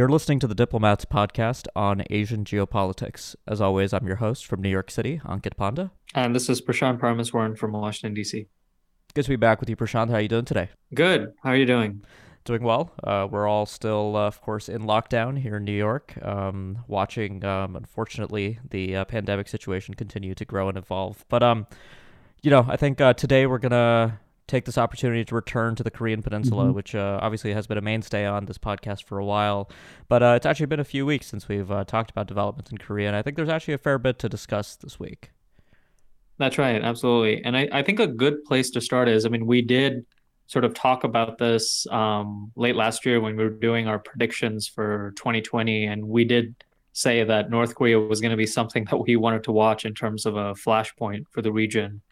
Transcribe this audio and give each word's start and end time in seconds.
You're 0.00 0.08
listening 0.08 0.38
to 0.38 0.46
the 0.46 0.54
Diplomats 0.54 1.04
podcast 1.04 1.66
on 1.76 2.04
Asian 2.08 2.42
geopolitics. 2.42 3.36
As 3.46 3.60
always, 3.60 3.92
I'm 3.92 4.06
your 4.06 4.16
host 4.16 4.46
from 4.46 4.62
New 4.62 4.70
York 4.70 4.90
City, 4.90 5.20
Ankit 5.26 5.58
Panda. 5.58 5.90
And 6.14 6.34
this 6.34 6.48
is 6.48 6.62
Prashant 6.62 6.98
Parameswaran 6.98 7.58
from 7.58 7.72
Washington, 7.72 8.14
D.C. 8.14 8.46
Good 9.12 9.24
to 9.26 9.28
be 9.28 9.36
back 9.36 9.60
with 9.60 9.68
you, 9.68 9.76
Prashant. 9.76 10.08
How 10.08 10.14
are 10.14 10.20
you 10.22 10.28
doing 10.28 10.46
today? 10.46 10.70
Good. 10.94 11.34
How 11.42 11.50
are 11.50 11.56
you 11.56 11.66
doing? 11.66 12.02
Doing 12.46 12.62
well. 12.62 12.94
Uh, 13.04 13.28
we're 13.30 13.46
all 13.46 13.66
still, 13.66 14.16
uh, 14.16 14.26
of 14.26 14.40
course, 14.40 14.70
in 14.70 14.84
lockdown 14.84 15.38
here 15.38 15.58
in 15.58 15.66
New 15.66 15.76
York, 15.76 16.14
um, 16.22 16.78
watching, 16.88 17.44
um, 17.44 17.76
unfortunately, 17.76 18.58
the 18.70 18.96
uh, 18.96 19.04
pandemic 19.04 19.48
situation 19.48 19.92
continue 19.92 20.34
to 20.34 20.46
grow 20.46 20.70
and 20.70 20.78
evolve. 20.78 21.26
But, 21.28 21.42
um, 21.42 21.66
you 22.40 22.50
know, 22.50 22.64
I 22.66 22.78
think 22.78 23.02
uh, 23.02 23.12
today 23.12 23.46
we're 23.46 23.58
going 23.58 23.72
to 23.72 24.18
take 24.50 24.64
this 24.64 24.76
opportunity 24.76 25.24
to 25.24 25.34
return 25.34 25.74
to 25.76 25.82
the 25.82 25.90
Korean 25.90 26.22
Peninsula, 26.22 26.64
mm-hmm. 26.64 26.74
which 26.74 26.94
uh, 26.94 27.18
obviously 27.22 27.54
has 27.54 27.66
been 27.66 27.78
a 27.78 27.80
mainstay 27.80 28.26
on 28.26 28.46
this 28.46 28.58
podcast 28.58 29.04
for 29.04 29.18
a 29.18 29.24
while. 29.24 29.70
But 30.08 30.22
uh, 30.22 30.32
it's 30.36 30.46
actually 30.46 30.66
been 30.66 30.80
a 30.80 30.84
few 30.84 31.06
weeks 31.06 31.28
since 31.28 31.48
we've 31.48 31.70
uh, 31.70 31.84
talked 31.84 32.10
about 32.10 32.26
developments 32.26 32.70
in 32.70 32.78
Korea, 32.78 33.08
and 33.08 33.16
I 33.16 33.22
think 33.22 33.36
there's 33.36 33.48
actually 33.48 33.74
a 33.74 33.78
fair 33.78 33.98
bit 33.98 34.18
to 34.18 34.28
discuss 34.28 34.76
this 34.76 34.98
week. 34.98 35.30
That's 36.38 36.58
right, 36.58 36.82
absolutely. 36.82 37.44
And 37.44 37.56
I, 37.56 37.68
I 37.70 37.82
think 37.82 38.00
a 38.00 38.06
good 38.06 38.44
place 38.44 38.70
to 38.70 38.80
start 38.80 39.08
is 39.08 39.24
I 39.24 39.28
mean, 39.28 39.46
we 39.46 39.62
did 39.62 40.04
sort 40.46 40.64
of 40.64 40.74
talk 40.74 41.04
about 41.04 41.38
this 41.38 41.86
um, 41.90 42.50
late 42.56 42.74
last 42.74 43.06
year 43.06 43.20
when 43.20 43.36
we 43.36 43.44
were 43.44 43.50
doing 43.50 43.86
our 43.86 44.00
predictions 44.00 44.66
for 44.66 45.12
2020, 45.16 45.84
and 45.84 46.08
we 46.08 46.24
did 46.24 46.54
say 46.92 47.22
that 47.22 47.50
North 47.50 47.76
Korea 47.76 48.00
was 48.00 48.20
going 48.20 48.32
to 48.32 48.36
be 48.36 48.46
something 48.46 48.84
that 48.90 48.96
we 48.96 49.14
wanted 49.16 49.44
to 49.44 49.52
watch 49.52 49.84
in 49.84 49.94
terms 49.94 50.26
of 50.26 50.34
a 50.36 50.54
flashpoint 50.54 51.24
for 51.30 51.40
the 51.40 51.52
region 51.52 52.02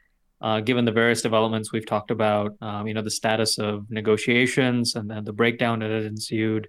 uh, 0.41 0.61
given 0.61 0.85
the 0.85 0.93
various 0.93 1.23
developments 1.23 1.73
we've 1.73 1.87
talked 1.87 2.11
about, 2.11 2.55
um, 2.61 2.87
you 2.87 2.95
know, 2.95 3.03
the 3.03 3.11
status 3.11 3.59
of 3.59 3.91
negotiations 3.91 4.95
and 4.95 5.11
then 5.11 5.25
the 5.25 5.33
breakdown 5.33 5.81
that 5.81 5.91
had 5.91 6.05
ensued, 6.05 6.69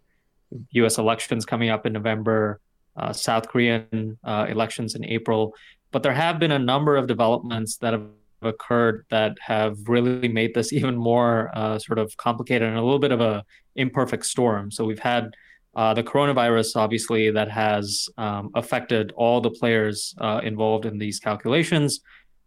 U.S. 0.71 0.97
elections 0.97 1.45
coming 1.45 1.69
up 1.69 1.85
in 1.85 1.93
November, 1.93 2.59
uh, 2.97 3.13
South 3.13 3.47
Korean 3.47 4.17
uh, 4.23 4.47
elections 4.49 4.95
in 4.95 5.05
April. 5.05 5.53
But 5.91 6.03
there 6.03 6.13
have 6.13 6.39
been 6.39 6.51
a 6.51 6.59
number 6.59 6.97
of 6.97 7.07
developments 7.07 7.77
that 7.77 7.93
have 7.93 8.07
occurred 8.41 9.05
that 9.09 9.37
have 9.41 9.77
really 9.87 10.27
made 10.27 10.53
this 10.53 10.73
even 10.79 10.95
more 10.97 11.51
uh, 11.53 11.77
sort 11.79 11.99
of 11.99 12.15
complicated 12.17 12.67
and 12.67 12.77
a 12.77 12.81
little 12.81 12.99
bit 12.99 13.11
of 13.11 13.21
a 13.21 13.43
imperfect 13.75 14.25
storm. 14.25 14.71
So 14.71 14.83
we've 14.85 14.99
had 14.99 15.31
uh, 15.75 15.93
the 15.93 16.03
coronavirus, 16.03 16.75
obviously, 16.75 17.29
that 17.29 17.49
has 17.49 18.09
um, 18.17 18.49
affected 18.55 19.13
all 19.15 19.39
the 19.39 19.51
players 19.51 20.15
uh, 20.19 20.41
involved 20.43 20.85
in 20.85 20.97
these 20.97 21.19
calculations. 21.19 22.01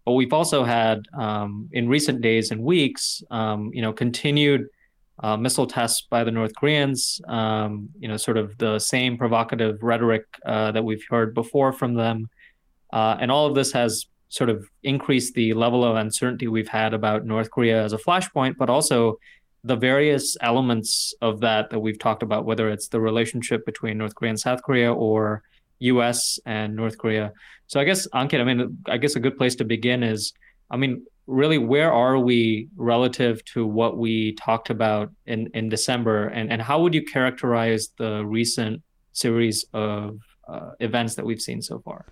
But 0.04 0.12
we've 0.12 0.32
also 0.32 0.64
had 0.64 1.04
um, 1.16 1.68
in 1.72 1.88
recent 1.88 2.20
days 2.20 2.50
and 2.50 2.62
weeks, 2.62 3.22
um, 3.30 3.70
you 3.72 3.82
know, 3.82 3.92
continued 3.92 4.66
uh, 5.22 5.36
missile 5.36 5.66
tests 5.66 6.06
by 6.10 6.24
the 6.24 6.30
North 6.30 6.54
Koreans. 6.56 7.20
Um, 7.28 7.88
you 7.98 8.08
know, 8.08 8.16
sort 8.16 8.36
of 8.36 8.56
the 8.58 8.78
same 8.78 9.16
provocative 9.16 9.82
rhetoric 9.82 10.24
uh, 10.44 10.72
that 10.72 10.84
we've 10.84 11.04
heard 11.08 11.34
before 11.34 11.72
from 11.72 11.94
them, 11.94 12.28
uh, 12.92 13.16
and 13.20 13.30
all 13.30 13.46
of 13.46 13.54
this 13.54 13.72
has 13.72 14.06
sort 14.28 14.48
of 14.48 14.66
increased 14.82 15.34
the 15.34 15.52
level 15.52 15.84
of 15.84 15.94
uncertainty 15.96 16.48
we've 16.48 16.66
had 16.68 16.94
about 16.94 17.26
North 17.26 17.50
Korea 17.50 17.84
as 17.84 17.92
a 17.92 17.98
flashpoint, 17.98 18.56
but 18.56 18.70
also 18.70 19.18
the 19.62 19.76
various 19.76 20.36
elements 20.40 21.14
of 21.20 21.40
that 21.40 21.70
that 21.70 21.78
we've 21.78 21.98
talked 21.98 22.22
about, 22.22 22.46
whether 22.46 22.70
it's 22.70 22.88
the 22.88 23.00
relationship 23.00 23.64
between 23.66 23.98
North 23.98 24.14
Korea 24.14 24.30
and 24.30 24.40
South 24.40 24.62
Korea 24.62 24.92
or 24.92 25.42
U.S. 25.82 26.38
and 26.46 26.74
North 26.74 26.98
Korea. 26.98 27.32
So 27.66 27.80
I 27.80 27.84
guess 27.84 28.06
Ankit, 28.08 28.40
I 28.40 28.44
mean, 28.44 28.78
I 28.86 28.98
guess 28.98 29.16
a 29.16 29.20
good 29.20 29.36
place 29.36 29.54
to 29.56 29.64
begin 29.64 30.02
is, 30.02 30.32
I 30.70 30.76
mean, 30.76 31.04
really, 31.26 31.58
where 31.58 31.92
are 31.92 32.18
we 32.18 32.68
relative 32.76 33.44
to 33.46 33.66
what 33.66 33.96
we 33.96 34.34
talked 34.34 34.70
about 34.70 35.10
in 35.26 35.48
in 35.54 35.68
December, 35.68 36.28
and 36.28 36.52
and 36.52 36.60
how 36.60 36.80
would 36.82 36.94
you 36.94 37.04
characterize 37.04 37.90
the 37.98 38.24
recent 38.24 38.82
series 39.12 39.64
of 39.72 40.18
uh, 40.48 40.70
events 40.80 41.14
that 41.14 41.24
we've 41.24 41.40
seen 41.40 41.62
so 41.62 41.78
far? 41.80 42.06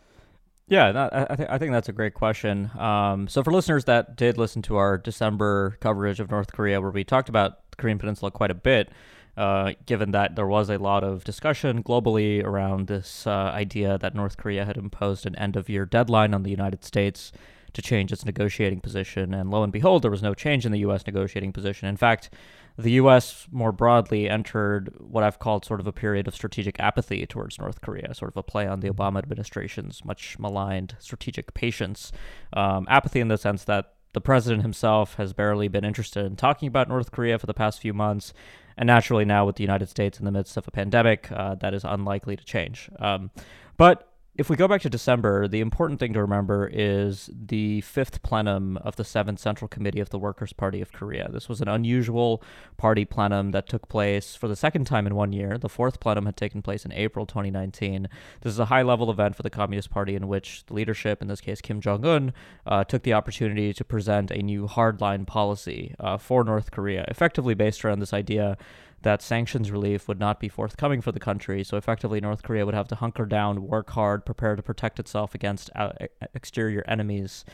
Yeah, 0.69 1.09
I, 1.13 1.35
th- 1.35 1.49
I 1.51 1.59
think 1.59 1.73
that's 1.73 1.89
a 1.89 1.93
great 1.93 2.15
question. 2.15 2.71
Um, 2.79 3.27
so, 3.27 3.43
for 3.43 3.53
listeners 3.53 3.87
that 3.87 4.17
did 4.17 4.39
listen 4.39 4.63
to 4.63 4.77
our 4.77 4.99
December 4.99 5.77
coverage 5.81 6.21
of 6.21 6.31
North 6.31 6.53
Korea, 6.53 6.81
where 6.81 6.93
we 6.93 7.03
talked 7.03 7.29
about 7.29 7.71
the 7.73 7.77
Korean 7.77 7.99
Peninsula 7.99 8.31
quite 8.31 8.53
a 8.53 8.55
bit, 8.55 8.89
uh, 9.37 9.73
given 9.87 10.11
that 10.13 10.37
there 10.37 10.47
was 10.47 10.69
a 10.69 10.79
lot 10.79 11.05
of 11.05 11.25
discussion 11.25 11.83
globally 11.83 12.45
around 12.45 12.87
this 12.87 13.27
uh, 13.27 13.31
idea 13.31 13.99
that 13.99 14.15
North 14.15 14.37
Korea 14.37 14.65
had 14.65 14.77
imposed 14.77 15.27
an 15.27 15.37
end 15.37 15.57
of 15.57 15.69
year 15.69 15.87
deadline 15.87 16.35
on 16.35 16.43
the 16.43 16.51
United 16.51 16.85
States 16.85 17.33
to 17.73 17.83
change 17.83 18.13
its 18.13 18.25
negotiating 18.25 18.81
position. 18.81 19.33
And 19.33 19.51
lo 19.51 19.63
and 19.63 19.73
behold, 19.73 20.03
there 20.03 20.11
was 20.11 20.23
no 20.23 20.35
change 20.35 20.67
in 20.67 20.73
the 20.73 20.81
U.S. 20.81 21.07
negotiating 21.07 21.53
position. 21.53 21.89
In 21.89 21.97
fact, 21.97 22.31
the 22.77 22.93
U.S. 22.93 23.47
more 23.51 23.73
broadly 23.73 24.29
entered 24.29 24.95
what 24.99 25.23
I've 25.23 25.39
called 25.39 25.65
sort 25.65 25.81
of 25.81 25.87
a 25.87 25.93
period 25.93 26.27
of 26.27 26.35
strategic 26.35 26.81
apathy 26.81 27.27
towards 27.27 27.59
North 27.59 27.81
Korea, 27.81 28.15
sort 28.15 28.33
of 28.33 28.37
a 28.37 28.43
play 28.43 28.67
on 28.67 28.81
the 28.81 28.91
Obama 28.91 29.19
administration's 29.19 30.05
much 30.05 30.39
maligned 30.39 30.97
strategic 30.99 31.55
patience. 31.55 32.13
Um, 32.53 32.87
apathy 32.89 33.21
in 33.21 33.29
the 33.29 33.39
sense 33.39 33.65
that 33.65 33.95
the 34.13 34.21
president 34.21 34.63
himself 34.63 35.15
has 35.15 35.33
barely 35.33 35.69
been 35.69 35.85
interested 35.85 36.25
in 36.25 36.37
talking 36.37 36.67
about 36.67 36.89
North 36.89 37.13
Korea 37.13 37.39
for 37.39 37.47
the 37.47 37.55
past 37.55 37.81
few 37.81 37.95
months. 37.95 38.33
And 38.81 38.87
naturally, 38.87 39.27
now 39.27 39.45
with 39.45 39.57
the 39.57 39.63
United 39.63 39.91
States 39.91 40.19
in 40.19 40.25
the 40.25 40.31
midst 40.31 40.57
of 40.57 40.67
a 40.67 40.71
pandemic, 40.71 41.31
uh, 41.31 41.55
that 41.57 41.75
is 41.75 41.85
unlikely 41.85 42.35
to 42.35 42.43
change. 42.43 42.89
Um, 42.99 43.31
but 43.77 44.10
if 44.37 44.49
we 44.49 44.57
go 44.57 44.69
back 44.69 44.81
to 44.83 44.89
December, 44.89 45.49
the 45.49 45.61
important 45.61 45.99
thing 45.99 46.13
to 46.13 46.21
remember 46.21 46.71
is 46.73 47.29
the 47.35 47.81
fifth 47.81 48.23
plenum 48.23 48.77
of 48.79 48.95
the 48.95 49.05
Seventh 49.05 49.41
Central 49.41 49.67
Committee 49.67 50.01
of 50.01 50.11
the 50.11 50.19
Workers' 50.19 50.53
Party 50.53 50.81
of 50.81 50.93
Korea. 50.93 51.29
This 51.31 51.49
was 51.49 51.61
an 51.61 51.69
unusual 51.69 52.43
party 52.77 53.05
plenum 53.05 53.51
that 53.51 53.69
took 53.69 53.89
place 53.89 54.37
for 54.37 54.47
the 54.47 54.55
second 54.55 54.87
time 54.87 55.07
in 55.07 55.17
one 55.17 55.33
year. 55.33 55.59
The 55.59 55.69
fourth 55.69 55.99
plenum 55.99 56.27
had 56.27 56.37
taken 56.37 56.63
place 56.63 56.85
in 56.85 56.93
April 56.93 57.27
2019. 57.27 58.09
This 58.43 58.53
is 58.53 58.59
a 58.61 58.67
high 58.67 58.83
level 58.83 59.11
event 59.11 59.35
for 59.35 59.43
the 59.43 59.51
Communist 59.51 59.91
Party 59.91 60.15
in 60.15 60.29
which 60.29 60.65
the 60.67 60.75
leadership, 60.75 61.21
in 61.21 61.29
this 61.29 61.41
case 61.41 61.61
Kim 61.61 61.81
Jong 61.81 62.05
un, 62.05 62.33
uh, 62.67 62.85
took 62.85 63.03
the 63.03 63.13
opportunity 63.13 63.73
to 63.73 63.85
present 63.85 64.31
a 64.31 64.43
new 64.43 64.69
hardline 64.69 65.27
policy 65.27 65.95
uh, 65.99 66.17
for 66.17 66.45
North 66.45 66.71
Korea, 66.71 67.05
effectively 67.09 67.55
based 67.55 67.85
around 67.85 67.99
this 67.99 68.15
idea 68.15 68.57
that 69.03 69.23
sanctions 69.23 69.71
relief 69.71 70.09
would 70.09 70.21
not 70.21 70.41
be 70.41 70.49
forthcoming 70.49 71.01
for 71.01 71.13
the 71.13 71.21
country. 71.21 71.65
So 71.65 71.77
effectively, 71.77 72.21
North 72.21 72.43
Korea 72.43 72.67
would 72.67 72.75
have 72.75 72.89
to 72.89 72.95
hunker 72.95 73.25
down, 73.25 73.67
work 73.67 73.91
hard, 73.91 74.27
prepare 74.27 74.57
to 74.57 74.63
protect 74.63 75.01
itself 75.01 75.35
against 75.35 75.71
uh, 75.75 75.93
exterior 76.35 76.85
enemies. 76.87 77.45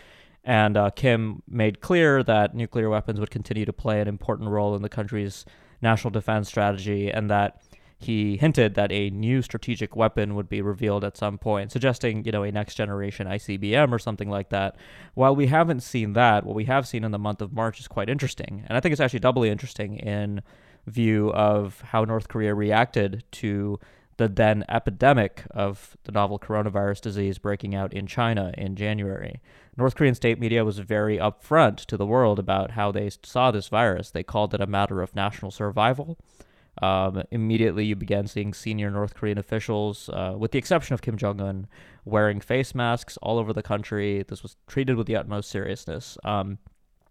And 0.45 0.77
uh, 0.77 0.91
Kim 0.91 1.43
made 1.49 1.81
clear 1.81 2.23
that 2.23 2.55
nuclear 2.55 2.89
weapons 2.89 3.21
would 3.21 3.31
continue 3.31 3.65
to 3.65 3.73
play 3.73 4.01
an 4.01 4.09
important 4.09 4.49
role 4.51 4.75
in 4.77 4.83
the 4.83 4.89
country's 4.89 5.45
national 5.83 6.11
defense 6.11 6.49
strategy, 6.49 7.11
and 7.11 7.29
that 7.31 7.61
he 7.99 8.37
hinted 8.37 8.75
that 8.75 8.93
a 8.93 9.11
new 9.11 9.41
strategic 9.41 9.97
weapon 9.97 10.35
would 10.35 10.49
be 10.49 10.61
revealed 10.61 11.03
at 11.03 11.17
some 11.17 11.39
point, 11.39 11.73
suggesting, 11.73 12.25
you 12.25 12.33
know, 12.33 12.43
a 12.43 12.53
next 12.53 12.75
generation 12.75 13.27
ICBM 13.27 13.91
or 13.91 13.99
something 13.99 14.29
like 14.29 14.51
that. 14.51 14.77
While 15.15 15.35
we 15.35 15.47
haven't 15.47 15.81
seen 15.81 16.13
that, 16.13 16.45
what 16.45 16.55
we 16.55 16.67
have 16.67 16.87
seen 16.87 17.05
in 17.05 17.11
the 17.11 17.19
month 17.19 17.41
of 17.41 17.53
March 17.53 17.81
is 17.81 17.89
quite 17.89 18.11
interesting. 18.11 18.65
And 18.69 18.77
I 18.77 18.81
think 18.81 18.93
it's 18.93 19.01
actually 19.01 19.21
doubly 19.21 19.49
interesting 19.49 19.97
in 19.97 20.43
view 20.87 21.31
of 21.33 21.81
how 21.81 22.05
North 22.05 22.29
Korea 22.29 22.55
reacted 22.55 23.25
to 23.33 23.79
the 24.17 24.29
then 24.29 24.65
epidemic 24.69 25.45
of 25.51 25.97
the 26.05 26.13
novel 26.13 26.39
coronavirus 26.39 27.03
disease 27.03 27.39
breaking 27.39 27.75
out 27.75 27.93
in 27.93 28.07
China 28.07 28.53
in 28.57 28.77
January. 28.77 29.41
North 29.77 29.95
Korean 29.95 30.15
state 30.15 30.41
media 30.41 30.65
was 30.65 30.79
very 30.79 31.19
upfront 31.19 31.85
to 31.87 31.97
the 31.97 32.07
world 32.07 32.39
about 32.39 32.73
how 32.73 32.91
they 32.91 33.11
saw 33.23 33.51
this 33.51 33.69
virus. 33.69 34.11
They 34.11 34.23
called 34.23 34.55
it 34.55 34.61
a 34.61 34.67
matter 34.67 35.03
of 35.03 35.15
national 35.15 35.51
survival. 35.51 36.17
Um, 36.81 37.23
immediately, 37.31 37.85
you 37.85 37.97
began 37.97 38.27
seeing 38.27 38.53
senior 38.53 38.91
North 38.91 39.15
Korean 39.15 39.39
officials, 39.39 40.09
uh, 40.11 40.35
with 40.37 40.53
the 40.53 40.59
exception 40.59 40.95
of 40.95 41.03
Kim 41.03 41.17
Jong 41.17 41.41
un, 41.41 41.67
wearing 42.05 42.41
face 42.41 42.75
masks 42.75 43.19
all 43.23 43.39
over 43.39 43.53
the 43.53 43.63
country. 43.63 44.23
This 44.27 44.43
was 44.43 44.57
treated 44.67 44.97
with 44.97 45.07
the 45.07 45.17
utmost 45.17 45.51
seriousness. 45.51 46.19
Um, 46.25 46.59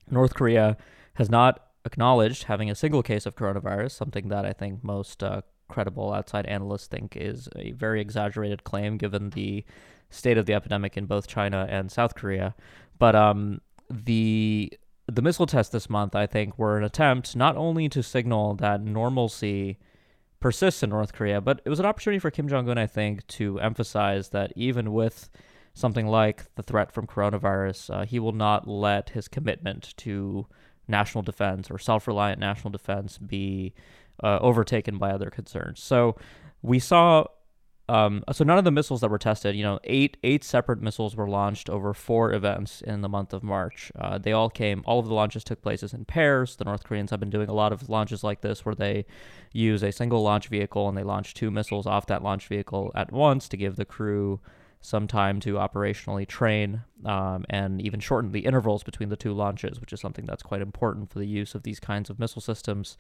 North 0.10 0.36
Korea 0.36 0.78
has 1.16 1.30
not 1.30 1.66
acknowledged 1.86 2.44
having 2.44 2.70
a 2.70 2.76
single 2.76 3.04
case 3.04 3.26
of 3.26 3.36
coronavirus, 3.36 3.92
something 3.92 4.30
that 4.30 4.46
I 4.46 4.54
think 4.54 4.84
most 4.84 5.24
uh, 5.24 5.42
credible 5.68 6.14
outside 6.14 6.46
analysts 6.48 6.88
think 6.88 7.16
is 7.16 7.48
a 7.56 7.72
very 7.72 8.02
exaggerated 8.02 8.64
claim 8.64 8.98
given 8.98 9.30
the 9.32 9.64
state 10.10 10.38
of 10.38 10.46
the 10.46 10.54
epidemic 10.54 10.98
in 10.98 11.06
both 11.06 11.28
China 11.28 11.68
and 11.70 11.92
South 11.92 12.16
Korea. 12.16 12.56
But 12.98 13.16
um, 13.16 13.62
the 13.90 14.74
the 15.08 15.22
missile 15.22 15.46
tests 15.46 15.72
this 15.72 15.90
month, 15.90 16.16
I 16.16 16.26
think, 16.26 16.58
were 16.58 16.78
an 16.78 16.84
attempt 16.84 17.36
not 17.36 17.56
only 17.56 17.88
to 17.90 18.02
signal 18.02 18.56
that 18.56 18.82
normalcy 18.82 19.78
persists 20.40 20.82
in 20.82 20.90
North 20.90 21.14
Korea, 21.14 21.42
but 21.42 21.62
it 21.64 21.70
was 21.70 21.80
an 21.80 21.86
opportunity 21.86 22.20
for 22.20 22.32
Kim 22.32 22.48
Jong 22.48 22.68
Un, 22.70 22.78
I 22.78 22.88
think, 22.88 23.26
to 23.28 23.60
emphasize 23.60 24.30
that 24.30 24.52
even 24.56 24.94
with 24.94 25.30
something 25.76 26.08
like 26.08 26.56
the 26.56 26.64
threat 26.64 26.92
from 26.92 27.06
coronavirus, 27.06 27.94
uh, 27.94 28.06
he 28.06 28.18
will 28.18 28.32
not 28.32 28.68
let 28.68 29.10
his 29.10 29.28
commitment 29.28 29.94
to 29.98 30.48
national 30.88 31.22
defense 31.22 31.70
or 31.70 31.78
self 31.78 32.08
reliant 32.08 32.40
national 32.40 32.72
defense 32.72 33.18
be 33.18 33.74
uh, 34.24 34.40
overtaken 34.42 34.98
by 34.98 35.12
other 35.12 35.30
concerns. 35.30 35.82
So 35.82 36.16
we 36.62 36.80
saw 36.80 37.26
um, 37.88 38.24
so 38.32 38.44
none 38.44 38.58
of 38.58 38.64
the 38.64 38.72
missiles 38.72 39.02
that 39.02 39.12
were 39.12 39.20
tested, 39.20 39.56
you 39.56 39.62
know, 39.62 39.80
eight 39.84 40.18
eight 40.24 40.44
separate 40.44 40.82
missiles 40.82 41.16
were 41.16 41.28
launched 41.28 41.70
over 41.70 41.94
four 41.94 42.34
events 42.34 42.82
in 42.82 43.02
the 43.02 43.10
month 43.10 43.32
of 43.32 43.44
March. 43.44 43.92
Uh, 44.00 44.18
they 44.18 44.32
all 44.32 44.50
came, 44.50 44.82
all 44.88 45.00
of 45.00 45.08
the 45.08 45.14
launches 45.14 45.44
took 45.44 45.62
places 45.62 45.94
in 45.94 46.04
pairs. 46.04 46.56
The 46.56 46.66
North 46.66 46.84
Koreans 46.84 47.12
have 47.12 47.20
been 47.20 47.30
doing 47.30 47.48
a 47.48 47.54
lot 47.54 47.72
of 47.72 47.88
launches 47.88 48.24
like 48.24 48.42
this, 48.42 48.66
where 48.66 48.74
they 48.74 49.06
use 49.54 49.84
a 49.84 49.92
single 49.92 50.24
launch 50.24 50.48
vehicle 50.48 50.90
and 50.90 50.98
they 50.98 51.04
launch 51.04 51.36
two 51.36 51.52
missiles 51.52 51.86
off 51.86 52.08
that 52.08 52.24
launch 52.24 52.48
vehicle 52.48 52.92
at 52.96 53.12
once 53.12 53.48
to 53.50 53.58
give 53.58 53.76
the 53.76 53.86
crew 53.86 54.40
some 54.86 55.08
time 55.08 55.40
to 55.42 55.56
operationally 55.56 56.28
train 56.28 56.82
um, 57.06 57.46
and 57.50 57.82
even 57.82 58.00
shorten 58.00 58.32
the 58.32 58.46
intervals 58.46 58.84
between 58.84 59.10
the 59.10 59.16
two 59.16 59.34
launches, 59.34 59.82
which 59.82 59.92
is 59.92 60.00
something 60.00 60.26
that's 60.26 60.44
quite 60.44 60.62
important 60.62 61.12
for 61.12 61.20
the 61.20 61.28
use 61.28 61.56
of 61.56 61.64
these 61.64 61.80
kinds 61.80 62.10
of 62.10 62.20
missile 62.20 62.42
systems 62.42 62.98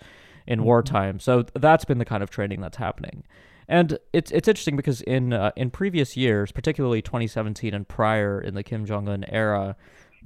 in 0.47 0.59
mm-hmm. 0.59 0.65
wartime. 0.65 1.19
So 1.19 1.45
that's 1.53 1.85
been 1.85 1.97
the 1.97 2.05
kind 2.05 2.23
of 2.23 2.29
training 2.29 2.61
that's 2.61 2.77
happening. 2.77 3.23
And 3.67 3.97
it's 4.13 4.31
it's 4.31 4.47
interesting 4.47 4.75
because 4.75 5.01
in 5.01 5.33
uh, 5.33 5.51
in 5.55 5.71
previous 5.71 6.15
years, 6.15 6.51
particularly 6.51 7.01
2017 7.01 7.73
and 7.73 7.88
prior 7.88 8.39
in 8.39 8.53
the 8.53 8.63
Kim 8.63 8.85
Jong 8.85 9.09
Un 9.09 9.25
era, 9.27 9.75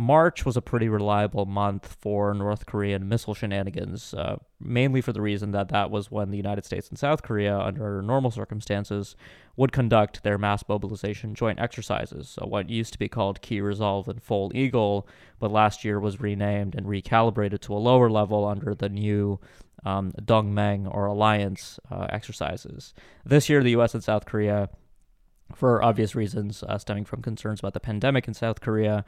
March 0.01 0.45
was 0.45 0.55
a 0.55 0.61
pretty 0.61 0.87
reliable 0.87 1.45
month 1.45 1.97
for 1.99 2.33
North 2.33 2.65
Korean 2.65 3.09
missile 3.09 3.33
shenanigans, 3.33 4.13
uh, 4.13 4.37
mainly 4.57 5.01
for 5.01 5.11
the 5.11 5.21
reason 5.21 5.51
that 5.51 5.67
that 5.67 5.91
was 5.91 6.09
when 6.09 6.31
the 6.31 6.37
United 6.37 6.63
States 6.63 6.87
and 6.87 6.97
South 6.97 7.21
Korea, 7.21 7.59
under 7.59 8.01
normal 8.01 8.31
circumstances, 8.31 9.17
would 9.57 9.73
conduct 9.73 10.23
their 10.23 10.37
mass 10.37 10.63
mobilization 10.69 11.35
joint 11.35 11.59
exercises. 11.59 12.29
So, 12.29 12.45
what 12.47 12.69
used 12.69 12.93
to 12.93 12.99
be 12.99 13.09
called 13.09 13.41
Key 13.41 13.59
Resolve 13.59 14.07
and 14.07 14.23
Foal 14.23 14.55
Eagle, 14.55 15.05
but 15.37 15.51
last 15.51 15.83
year 15.83 15.99
was 15.99 16.21
renamed 16.21 16.75
and 16.75 16.85
recalibrated 16.85 17.59
to 17.63 17.73
a 17.73 17.75
lower 17.75 18.09
level 18.09 18.45
under 18.45 18.73
the 18.73 18.87
new 18.87 19.37
um, 19.83 20.13
Dongmaeng 20.13 20.87
or 20.89 21.07
alliance 21.07 21.77
uh, 21.91 22.07
exercises. 22.09 22.93
This 23.25 23.49
year, 23.49 23.61
the 23.61 23.71
U.S. 23.71 23.93
and 23.93 24.03
South 24.03 24.25
Korea, 24.25 24.69
for 25.53 25.83
obvious 25.83 26.15
reasons 26.15 26.63
uh, 26.63 26.77
stemming 26.77 27.03
from 27.03 27.21
concerns 27.21 27.59
about 27.59 27.73
the 27.73 27.81
pandemic 27.81 28.29
in 28.29 28.33
South 28.33 28.61
Korea, 28.61 29.03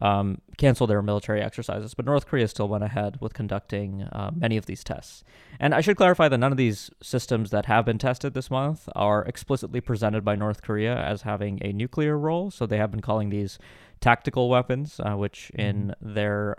um, 0.00 0.40
canceled 0.56 0.90
their 0.90 1.02
military 1.02 1.40
exercises. 1.40 1.94
But 1.94 2.06
North 2.06 2.26
Korea 2.26 2.48
still 2.48 2.68
went 2.68 2.84
ahead 2.84 3.18
with 3.20 3.34
conducting 3.34 4.02
uh, 4.02 4.30
many 4.34 4.56
of 4.56 4.66
these 4.66 4.82
tests. 4.82 5.24
And 5.60 5.74
I 5.74 5.80
should 5.80 5.96
clarify 5.96 6.28
that 6.28 6.38
none 6.38 6.52
of 6.52 6.58
these 6.58 6.90
systems 7.02 7.50
that 7.50 7.66
have 7.66 7.84
been 7.84 7.98
tested 7.98 8.34
this 8.34 8.50
month 8.50 8.88
are 8.94 9.24
explicitly 9.24 9.80
presented 9.80 10.24
by 10.24 10.34
North 10.34 10.62
Korea 10.62 10.96
as 10.96 11.22
having 11.22 11.58
a 11.62 11.72
nuclear 11.72 12.18
role. 12.18 12.50
So 12.50 12.66
they 12.66 12.78
have 12.78 12.90
been 12.90 13.00
calling 13.00 13.30
these 13.30 13.58
tactical 14.00 14.48
weapons, 14.48 15.00
uh, 15.00 15.14
which 15.14 15.50
in 15.54 15.88
mm-hmm. 15.88 16.14
their 16.14 16.56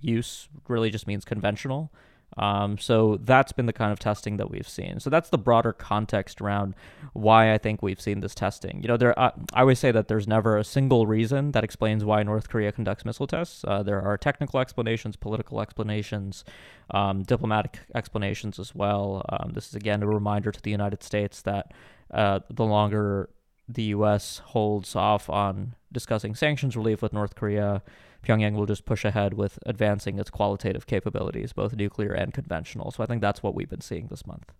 use 0.00 0.48
really 0.68 0.90
just 0.90 1.06
means 1.06 1.24
conventional. 1.24 1.92
Um, 2.38 2.78
so 2.78 3.18
that's 3.22 3.52
been 3.52 3.66
the 3.66 3.72
kind 3.72 3.92
of 3.92 3.98
testing 3.98 4.36
that 4.36 4.50
we've 4.50 4.68
seen. 4.68 5.00
So 5.00 5.10
that's 5.10 5.30
the 5.30 5.38
broader 5.38 5.72
context 5.72 6.40
around 6.40 6.74
why 7.12 7.52
I 7.52 7.58
think 7.58 7.82
we've 7.82 8.00
seen 8.00 8.20
this 8.20 8.34
testing. 8.34 8.80
You 8.82 8.88
know, 8.88 8.96
there 8.96 9.18
uh, 9.18 9.32
I 9.52 9.60
always 9.60 9.78
say 9.78 9.90
that 9.90 10.08
there's 10.08 10.28
never 10.28 10.56
a 10.56 10.64
single 10.64 11.06
reason 11.06 11.52
that 11.52 11.64
explains 11.64 12.04
why 12.04 12.22
North 12.22 12.48
Korea 12.48 12.72
conducts 12.72 13.04
missile 13.04 13.26
tests. 13.26 13.64
Uh, 13.66 13.82
there 13.82 14.00
are 14.00 14.16
technical 14.16 14.60
explanations, 14.60 15.16
political 15.16 15.60
explanations, 15.60 16.44
um, 16.90 17.22
diplomatic 17.22 17.80
explanations 17.94 18.58
as 18.58 18.74
well. 18.74 19.24
Um, 19.28 19.52
this 19.54 19.68
is 19.68 19.74
again 19.74 20.02
a 20.02 20.06
reminder 20.06 20.52
to 20.52 20.62
the 20.62 20.70
United 20.70 21.02
States 21.02 21.42
that 21.42 21.72
uh, 22.10 22.40
the 22.50 22.64
longer 22.64 23.30
the 23.68 23.82
U.S. 23.84 24.38
holds 24.38 24.96
off 24.96 25.28
on 25.28 25.74
discussing 25.92 26.34
sanctions 26.34 26.76
relief 26.76 27.02
with 27.02 27.12
North 27.12 27.34
Korea 27.34 27.82
Pyongyang 28.24 28.54
will 28.54 28.66
just 28.66 28.84
push 28.84 29.04
ahead 29.04 29.34
with 29.34 29.58
advancing 29.66 30.18
its 30.18 30.30
qualitative 30.30 30.86
capabilities, 30.86 31.52
both 31.52 31.74
nuclear 31.74 32.12
and 32.12 32.34
conventional. 32.34 32.90
So 32.90 33.02
I 33.02 33.06
think 33.06 33.22
that's 33.22 33.42
what 33.42 33.54
we've 33.54 33.70
been 33.70 33.80
seeing 33.80 34.08
this 34.08 34.26
month. 34.26 34.52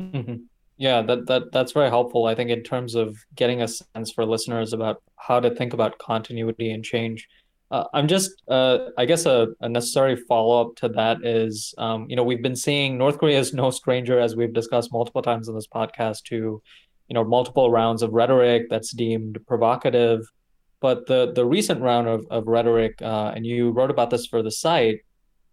Mm-hmm. 0.00 0.44
Yeah, 0.78 1.02
that, 1.02 1.26
that 1.26 1.52
that's 1.52 1.72
very 1.72 1.90
helpful. 1.90 2.26
I 2.26 2.34
think 2.34 2.50
in 2.50 2.62
terms 2.62 2.94
of 2.94 3.16
getting 3.36 3.62
a 3.62 3.68
sense 3.68 4.10
for 4.10 4.24
listeners 4.24 4.72
about 4.72 5.02
how 5.16 5.38
to 5.38 5.54
think 5.54 5.74
about 5.74 5.98
continuity 5.98 6.72
and 6.72 6.84
change. 6.84 7.28
Uh, 7.70 7.84
I'm 7.94 8.06
just, 8.06 8.30
uh, 8.48 8.90
I 8.98 9.06
guess, 9.06 9.24
a, 9.24 9.48
a 9.60 9.68
necessary 9.68 10.16
follow 10.16 10.60
up 10.60 10.76
to 10.76 10.88
that 10.90 11.24
is, 11.24 11.74
um, 11.78 12.06
you 12.08 12.16
know, 12.16 12.22
we've 12.22 12.42
been 12.42 12.56
seeing 12.56 12.98
North 12.98 13.18
Korea 13.18 13.38
is 13.38 13.54
no 13.54 13.70
stranger, 13.70 14.20
as 14.20 14.36
we've 14.36 14.52
discussed 14.52 14.92
multiple 14.92 15.22
times 15.22 15.48
in 15.48 15.54
this 15.54 15.68
podcast, 15.68 16.24
to, 16.24 16.60
you 17.08 17.14
know, 17.14 17.24
multiple 17.24 17.70
rounds 17.70 18.02
of 18.02 18.12
rhetoric 18.12 18.64
that's 18.68 18.92
deemed 18.92 19.38
provocative 19.46 20.20
but 20.82 21.06
the 21.06 21.32
the 21.32 21.46
recent 21.46 21.80
round 21.80 22.08
of, 22.08 22.26
of 22.30 22.46
rhetoric, 22.46 23.00
uh, 23.00 23.32
and 23.34 23.46
you 23.46 23.70
wrote 23.70 23.90
about 23.90 24.10
this 24.10 24.26
for 24.26 24.42
the 24.42 24.50
site, 24.50 24.98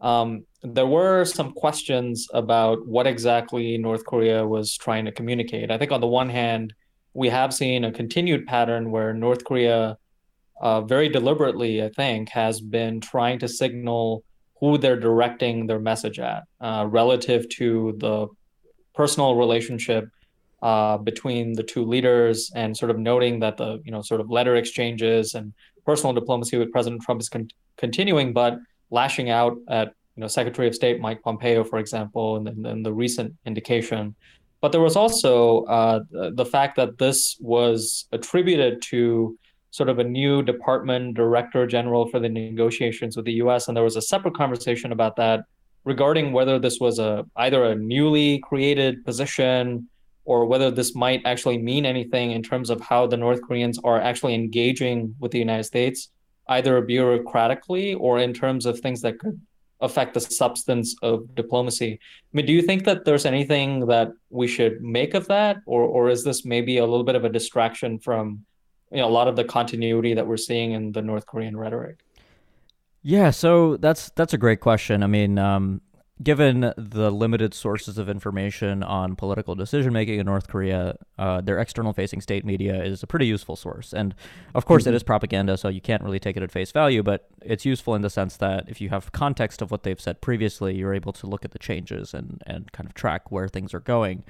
um, 0.02 0.44
there 0.64 0.88
were 0.88 1.24
some 1.24 1.54
questions 1.54 2.28
about 2.34 2.86
what 2.88 3.06
exactly 3.08 3.78
North 3.78 4.04
Korea 4.06 4.46
was 4.46 4.76
trying 4.76 5.06
to 5.06 5.12
communicate. 5.12 5.72
I 5.72 5.78
think 5.78 5.92
on 5.92 6.02
the 6.02 6.08
one 6.08 6.30
hand, 6.30 6.74
we 7.14 7.30
have 7.30 7.54
seen 7.54 7.86
a 7.86 7.92
continued 7.92 8.48
pattern 8.48 8.92
where 8.92 9.14
North 9.14 9.46
Korea, 9.46 9.98
uh, 10.62 10.82
very 10.82 11.10
deliberately, 11.10 11.84
I 11.84 11.90
think, 11.90 12.30
has 12.30 12.60
been 12.60 13.00
trying 13.00 13.40
to 13.40 13.48
signal 13.48 14.24
who 14.60 14.78
they're 14.78 15.00
directing 15.00 15.68
their 15.68 15.80
message 15.80 16.20
at 16.20 16.44
uh, 16.60 16.86
relative 16.90 17.48
to 17.50 17.96
the 17.98 18.28
personal 18.94 19.36
relationship 19.36 20.10
uh, 20.62 20.98
between 20.98 21.54
the 21.54 21.64
two 21.64 21.86
leaders 21.86 22.52
and 22.56 22.76
sort 22.76 22.92
of 22.92 23.00
noting 23.00 23.40
that 23.40 23.58
the 23.58 23.82
you 23.84 23.92
know 23.92 24.02
sort 24.02 24.22
of 24.22 24.30
letter 24.30 24.56
exchanges 24.56 25.36
and 25.36 25.54
personal 25.86 26.14
diplomacy 26.14 26.58
with 26.58 26.72
President 26.72 27.02
Trump 27.02 27.22
is 27.22 27.30
con- 27.30 27.50
continuing, 27.78 28.34
but 28.34 28.58
lashing 28.92 29.30
out 29.30 29.58
at 29.70 29.88
you 30.16 30.22
know 30.22 30.28
Secretary 30.28 30.68
of 30.68 30.76
State 30.76 31.00
Mike 31.00 31.22
Pompeo, 31.24 31.64
for 31.64 31.80
example, 31.80 32.36
and 32.38 32.66
then 32.66 32.84
the 32.84 32.94
recent 32.94 33.34
indication. 33.46 34.16
But 34.62 34.74
there 34.74 34.82
was 34.82 34.98
also 34.98 35.64
uh, 35.66 36.02
the 36.12 36.46
fact 36.46 36.76
that 36.76 36.98
this 36.98 37.38
was 37.40 38.06
attributed 38.12 38.82
to 38.84 39.38
sort 39.72 39.88
of 39.88 40.00
a 40.00 40.04
new 40.04 40.42
department 40.42 41.16
director 41.16 41.66
general 41.66 42.08
for 42.10 42.20
the 42.20 42.28
negotiations 42.28 43.16
with 43.16 43.26
the 43.26 43.34
U.S. 43.34 43.68
And 43.68 43.78
there 43.78 43.84
was 43.84 43.96
a 43.96 44.02
separate 44.02 44.36
conversation 44.36 44.92
about 44.92 45.16
that 45.16 45.46
regarding 45.86 46.34
whether 46.34 46.60
this 46.60 46.80
was 46.80 47.00
a 47.00 47.26
either 47.38 47.64
a 47.64 47.76
newly 47.76 48.40
created 48.40 49.06
position 49.06 49.88
or 50.30 50.46
whether 50.46 50.70
this 50.70 50.94
might 50.94 51.24
actually 51.26 51.58
mean 51.58 51.88
anything 51.88 52.30
in 52.34 52.44
terms 52.44 52.70
of 52.70 52.80
how 52.80 53.08
the 53.08 53.18
North 53.18 53.42
Koreans 53.42 53.80
are 53.84 54.00
actually 54.00 54.36
engaging 54.36 55.16
with 55.20 55.32
the 55.32 55.40
United 55.40 55.64
States, 55.64 56.10
either 56.50 56.80
bureaucratically 56.84 57.98
or 58.00 58.20
in 58.20 58.32
terms 58.32 58.68
of 58.68 58.80
things 58.80 59.02
that 59.02 59.18
could 59.18 59.42
affect 59.82 60.14
the 60.14 60.20
substance 60.22 60.96
of 61.02 61.34
diplomacy. 61.34 61.94
I 61.94 62.32
mean, 62.34 62.46
do 62.46 62.54
you 62.54 62.62
think 62.62 62.84
that 62.84 63.06
there's 63.06 63.26
anything 63.26 63.88
that 63.88 64.10
we 64.30 64.48
should 64.48 64.84
make 64.84 65.16
of 65.16 65.28
that, 65.30 65.58
or 65.66 65.82
or 65.82 66.10
is 66.10 66.24
this 66.24 66.46
maybe 66.46 66.78
a 66.78 66.86
little 66.86 67.08
bit 67.10 67.16
of 67.16 67.26
a 67.26 67.30
distraction 67.30 67.98
from 67.98 68.46
you 68.92 69.00
know 69.00 69.08
a 69.08 69.16
lot 69.20 69.28
of 69.28 69.36
the 69.36 69.46
continuity 69.58 70.14
that 70.14 70.28
we're 70.28 70.46
seeing 70.50 70.74
in 70.74 70.92
the 70.92 71.02
North 71.02 71.26
Korean 71.26 71.58
rhetoric? 71.58 71.98
Yeah, 73.02 73.32
so 73.32 73.78
that's 73.78 74.12
that's 74.12 74.36
a 74.36 74.38
great 74.46 74.60
question. 74.60 75.02
I 75.02 75.08
mean, 75.08 75.40
um, 75.40 75.82
given 76.22 76.74
the 76.76 77.12
limited 77.12 77.54
sources 77.54 77.98
of 77.98 78.10
information 78.10 78.84
on 78.84 79.16
political 79.16 79.56
decision 79.56 79.94
making 79.94 80.20
in 80.20 80.26
North 80.26 80.50
Korea, 80.50 80.96
uh, 81.18 81.40
their 81.40 81.60
external 81.60 81.94
facing 81.94 82.20
state 82.20 82.44
media 82.44 82.84
is 82.84 83.02
a 83.02 83.08
pretty 83.08 83.26
useful 83.26 83.56
source. 83.56 83.94
And 83.94 84.14
of 84.54 84.66
course, 84.66 84.84
mm-hmm. 84.84 84.94
it 84.94 84.96
is 84.96 85.04
propaganda, 85.04 85.58
so 85.58 85.70
you 85.70 85.80
can't 85.80 86.04
really 86.04 86.20
take 86.20 86.36
it 86.36 86.44
at 86.44 86.52
face 86.52 86.72
value, 86.74 87.04
but 87.04 87.30
it's 87.42 87.66
useful 87.66 87.96
in 87.96 88.02
the 88.02 88.10
sense 88.10 88.36
that 88.38 88.68
if 88.68 88.82
you 88.82 88.90
have 88.90 89.14
context 89.14 89.62
of 89.62 89.72
what 89.72 89.84
they've 89.84 90.00
said 90.00 90.20
previously, 90.20 90.76
you're 90.76 90.94
able 90.94 91.14
to 91.14 91.26
look 91.26 91.46
at 91.46 91.52
the 91.52 91.60
changes 91.60 92.14
and, 92.14 92.44
and 92.46 92.72
kind 92.74 92.88
of 92.88 92.94
track 92.94 93.32
where 93.32 93.48
things 93.48 93.74
are 93.74 93.80
going. 93.80 94.24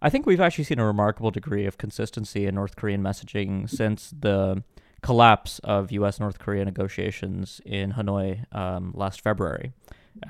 I 0.00 0.08
think 0.08 0.24
we've 0.24 0.40
actually 0.40 0.64
seen 0.64 0.78
a 0.78 0.86
remarkable 0.86 1.30
degree 1.30 1.66
of 1.66 1.76
consistency 1.76 2.46
in 2.46 2.54
North 2.54 2.76
Korean 2.76 3.02
messaging 3.02 3.68
since 3.68 4.14
the 4.18 4.62
collapse 5.02 5.58
of 5.58 5.92
U.S. 5.92 6.18
North 6.18 6.38
Korea 6.38 6.64
negotiations 6.64 7.60
in 7.66 7.92
Hanoi 7.92 8.46
um, 8.54 8.92
last 8.94 9.20
February 9.20 9.72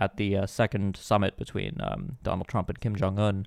at 0.00 0.16
the 0.16 0.36
uh, 0.36 0.46
second 0.46 0.96
summit 0.96 1.36
between 1.36 1.76
um, 1.80 2.16
Donald 2.22 2.48
Trump 2.48 2.68
and 2.68 2.80
Kim 2.80 2.96
Jong 2.96 3.18
Un. 3.18 3.46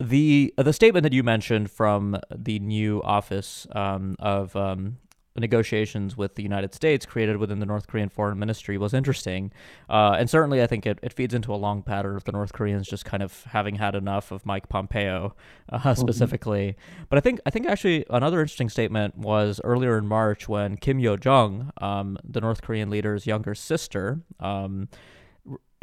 The 0.00 0.54
the 0.56 0.72
statement 0.72 1.02
that 1.02 1.12
you 1.12 1.22
mentioned 1.22 1.70
from 1.70 2.18
the 2.34 2.58
new 2.58 3.02
office 3.02 3.66
um, 3.72 4.16
of 4.18 4.56
um, 4.56 4.96
negotiations 5.38 6.16
with 6.16 6.34
the 6.34 6.42
United 6.42 6.74
States 6.74 7.06
created 7.06 7.36
within 7.36 7.58
the 7.58 7.66
North 7.66 7.86
Korean 7.86 8.08
Foreign 8.08 8.38
Ministry 8.38 8.78
was 8.78 8.94
interesting. 8.94 9.52
Uh, 9.88 10.16
and 10.18 10.28
certainly, 10.28 10.62
I 10.62 10.66
think 10.66 10.86
it, 10.86 10.98
it 11.02 11.12
feeds 11.12 11.34
into 11.34 11.54
a 11.54 11.56
long 11.56 11.82
pattern 11.82 12.16
of 12.16 12.24
the 12.24 12.32
North 12.32 12.52
Koreans 12.52 12.88
just 12.88 13.04
kind 13.04 13.22
of 13.22 13.44
having 13.44 13.76
had 13.76 13.94
enough 13.94 14.30
of 14.30 14.46
Mike 14.46 14.68
Pompeo 14.68 15.34
uh, 15.70 15.78
mm-hmm. 15.78 16.00
specifically. 16.00 16.76
Mm-hmm. 16.78 17.04
But 17.08 17.18
I 17.18 17.20
think 17.20 17.40
I 17.46 17.50
think 17.50 17.66
actually 17.66 18.04
another 18.10 18.40
interesting 18.40 18.68
statement 18.68 19.16
was 19.16 19.60
earlier 19.64 19.98
in 19.98 20.06
March 20.06 20.48
when 20.48 20.76
Kim 20.76 20.98
Yo 20.98 21.16
Jong, 21.16 21.70
um, 21.78 22.18
the 22.24 22.40
North 22.40 22.62
Korean 22.62 22.90
leader's 22.90 23.26
younger 23.26 23.54
sister, 23.54 24.20
um, 24.40 24.88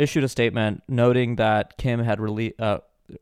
issued 0.04 0.24
a 0.24 0.30
statement 0.30 0.84
noting 0.88 1.38
that 1.38 1.78
Kim 1.78 2.04
had 2.04 2.20
rele- 2.20 2.54
uh, 2.60 2.80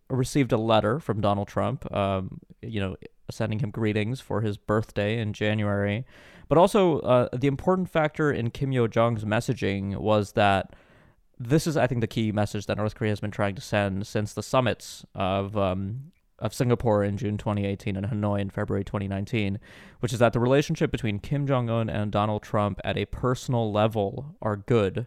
received 0.10 0.52
a 0.52 0.58
letter 0.58 1.00
from 1.00 1.22
Donald 1.22 1.48
Trump, 1.48 1.92
um, 1.96 2.40
you 2.62 2.80
know, 2.80 2.96
sending 3.30 3.60
him 3.60 3.72
greetings 3.72 4.20
for 4.20 4.42
his 4.42 4.58
birthday 4.58 5.20
in 5.20 5.34
January. 5.34 6.06
But 6.50 6.58
also, 6.58 7.00
uh, 7.00 7.30
the 7.34 7.48
important 7.48 7.90
factor 7.90 8.32
in 8.32 8.52
Kim 8.52 8.72
Yo 8.72 8.88
Jong's 8.88 9.24
messaging 9.24 9.96
was 9.98 10.34
that 10.34 10.76
this 11.40 11.66
is, 11.66 11.78
I 11.78 11.88
think, 11.88 12.02
the 12.02 12.08
key 12.08 12.32
message 12.32 12.66
that 12.66 12.78
North 12.78 12.96
Korea 12.96 13.12
has 13.12 13.20
been 13.20 13.32
trying 13.32 13.56
to 13.56 13.62
send 13.62 14.06
since 14.06 14.34
the 14.34 14.44
summits 14.44 15.06
of 15.16 15.58
um, 15.58 16.12
of 16.42 16.54
Singapore 16.54 17.04
in 17.04 17.18
June 17.18 17.38
2018 17.38 17.96
and 17.96 18.08
Hanoi 18.08 18.42
in 18.42 18.50
February 18.50 18.84
2019, 18.84 19.60
which 20.00 20.12
is 20.12 20.20
that 20.20 20.34
the 20.34 20.40
relationship 20.40 20.92
between 20.92 21.20
Kim 21.20 21.46
Jong 21.46 21.70
Un 21.70 21.90
and 21.90 22.12
Donald 22.12 22.42
Trump 22.42 22.82
at 22.84 22.98
a 22.98 23.06
personal 23.06 23.72
level 23.72 24.36
are 24.42 24.58
good, 24.58 25.06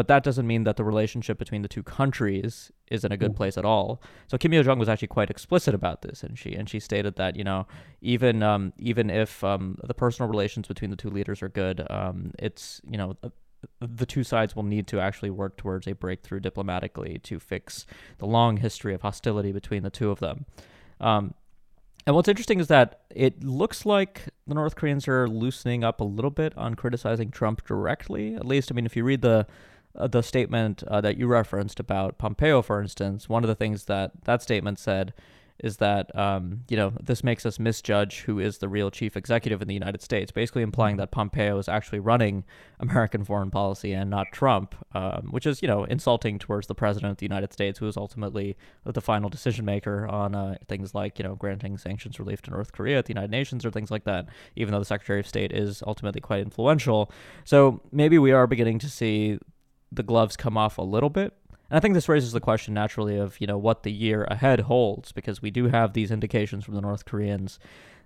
but 0.00 0.08
that 0.08 0.22
doesn't 0.22 0.46
mean 0.46 0.64
that 0.64 0.78
the 0.78 0.82
relationship 0.82 1.38
between 1.38 1.60
the 1.60 1.68
two 1.68 1.82
countries 1.82 2.72
is 2.90 3.04
in 3.04 3.12
a 3.12 3.18
good 3.18 3.32
mm. 3.32 3.36
place 3.36 3.58
at 3.58 3.66
all. 3.66 4.00
So 4.28 4.38
Kim 4.38 4.50
Yo 4.50 4.62
Jong 4.62 4.78
was 4.78 4.88
actually 4.88 5.08
quite 5.08 5.28
explicit 5.28 5.74
about 5.74 6.00
this, 6.00 6.22
and 6.22 6.38
she 6.38 6.54
and 6.54 6.70
she 6.70 6.80
stated 6.80 7.16
that 7.16 7.36
you 7.36 7.44
know 7.44 7.66
even 8.00 8.42
um, 8.42 8.72
even 8.78 9.10
if 9.10 9.44
um, 9.44 9.76
the 9.84 9.92
personal 9.92 10.30
relations 10.30 10.66
between 10.66 10.90
the 10.90 10.96
two 10.96 11.10
leaders 11.10 11.42
are 11.42 11.50
good, 11.50 11.86
um, 11.90 12.32
it's 12.38 12.80
you 12.90 12.96
know 12.96 13.14
the 13.78 14.06
two 14.06 14.24
sides 14.24 14.56
will 14.56 14.62
need 14.62 14.86
to 14.86 15.00
actually 15.00 15.28
work 15.28 15.58
towards 15.58 15.86
a 15.86 15.92
breakthrough 15.92 16.40
diplomatically 16.40 17.18
to 17.24 17.38
fix 17.38 17.84
the 18.16 18.26
long 18.26 18.56
history 18.56 18.94
of 18.94 19.02
hostility 19.02 19.52
between 19.52 19.82
the 19.82 19.90
two 19.90 20.10
of 20.10 20.18
them. 20.18 20.46
Um, 20.98 21.34
and 22.06 22.16
what's 22.16 22.28
interesting 22.28 22.58
is 22.58 22.68
that 22.68 23.02
it 23.10 23.44
looks 23.44 23.84
like 23.84 24.28
the 24.46 24.54
North 24.54 24.76
Koreans 24.76 25.06
are 25.06 25.28
loosening 25.28 25.84
up 25.84 26.00
a 26.00 26.04
little 26.04 26.30
bit 26.30 26.56
on 26.56 26.74
criticizing 26.74 27.30
Trump 27.30 27.66
directly. 27.66 28.34
At 28.34 28.46
least, 28.46 28.72
I 28.72 28.74
mean, 28.74 28.86
if 28.86 28.96
you 28.96 29.04
read 29.04 29.20
the 29.20 29.46
uh, 29.96 30.06
the 30.06 30.22
statement 30.22 30.82
uh, 30.84 31.00
that 31.00 31.16
you 31.16 31.26
referenced 31.26 31.80
about 31.80 32.18
Pompeo, 32.18 32.62
for 32.62 32.80
instance, 32.80 33.28
one 33.28 33.44
of 33.44 33.48
the 33.48 33.54
things 33.54 33.84
that 33.86 34.24
that 34.24 34.42
statement 34.42 34.78
said 34.78 35.12
is 35.62 35.76
that 35.76 36.14
um, 36.16 36.64
you 36.68 36.76
know 36.76 36.92
this 37.02 37.22
makes 37.22 37.44
us 37.44 37.58
misjudge 37.58 38.20
who 38.20 38.38
is 38.38 38.58
the 38.58 38.68
real 38.68 38.90
chief 38.90 39.16
executive 39.16 39.60
in 39.60 39.68
the 39.68 39.74
United 39.74 40.02
States, 40.02 40.32
basically 40.32 40.62
implying 40.62 40.96
that 40.96 41.10
Pompeo 41.10 41.58
is 41.58 41.68
actually 41.68 42.00
running 42.00 42.44
American 42.80 43.24
foreign 43.24 43.50
policy 43.50 43.92
and 43.92 44.10
not 44.10 44.26
Trump, 44.32 44.74
um, 44.94 45.28
which 45.30 45.46
is 45.46 45.62
you 45.62 45.68
know 45.68 45.84
insulting 45.84 46.38
towards 46.38 46.66
the 46.66 46.74
president 46.74 47.12
of 47.12 47.18
the 47.18 47.26
United 47.26 47.52
States, 47.52 47.78
who 47.78 47.86
is 47.86 47.96
ultimately 47.96 48.56
the 48.84 49.00
final 49.00 49.28
decision 49.28 49.64
maker 49.64 50.06
on 50.06 50.34
uh, 50.34 50.56
things 50.68 50.94
like 50.94 51.18
you 51.18 51.22
know 51.22 51.34
granting 51.34 51.76
sanctions 51.76 52.18
relief 52.18 52.40
to 52.42 52.50
North 52.50 52.72
Korea 52.72 52.98
at 52.98 53.06
the 53.06 53.12
United 53.12 53.30
Nations 53.30 53.64
or 53.64 53.70
things 53.70 53.90
like 53.90 54.04
that. 54.04 54.26
Even 54.56 54.72
though 54.72 54.78
the 54.78 54.84
Secretary 54.84 55.20
of 55.20 55.26
State 55.26 55.52
is 55.52 55.82
ultimately 55.86 56.20
quite 56.20 56.40
influential, 56.40 57.10
so 57.44 57.80
maybe 57.92 58.18
we 58.18 58.32
are 58.32 58.46
beginning 58.46 58.78
to 58.78 58.88
see 58.88 59.38
the 59.92 60.02
gloves 60.02 60.36
come 60.36 60.56
off 60.56 60.78
a 60.78 60.82
little 60.82 61.10
bit 61.10 61.34
and 61.70 61.76
I 61.76 61.80
think 61.80 61.94
this 61.94 62.08
raises 62.08 62.32
the 62.32 62.40
question 62.40 62.74
naturally 62.74 63.16
of, 63.16 63.40
you 63.40 63.46
know, 63.46 63.56
what 63.56 63.84
the 63.84 63.92
year 63.92 64.24
ahead 64.24 64.60
holds, 64.60 65.12
because 65.12 65.40
we 65.40 65.52
do 65.52 65.68
have 65.68 65.92
these 65.92 66.10
indications 66.10 66.64
from 66.64 66.74
the 66.74 66.80
North 66.80 67.04
Koreans 67.04 67.60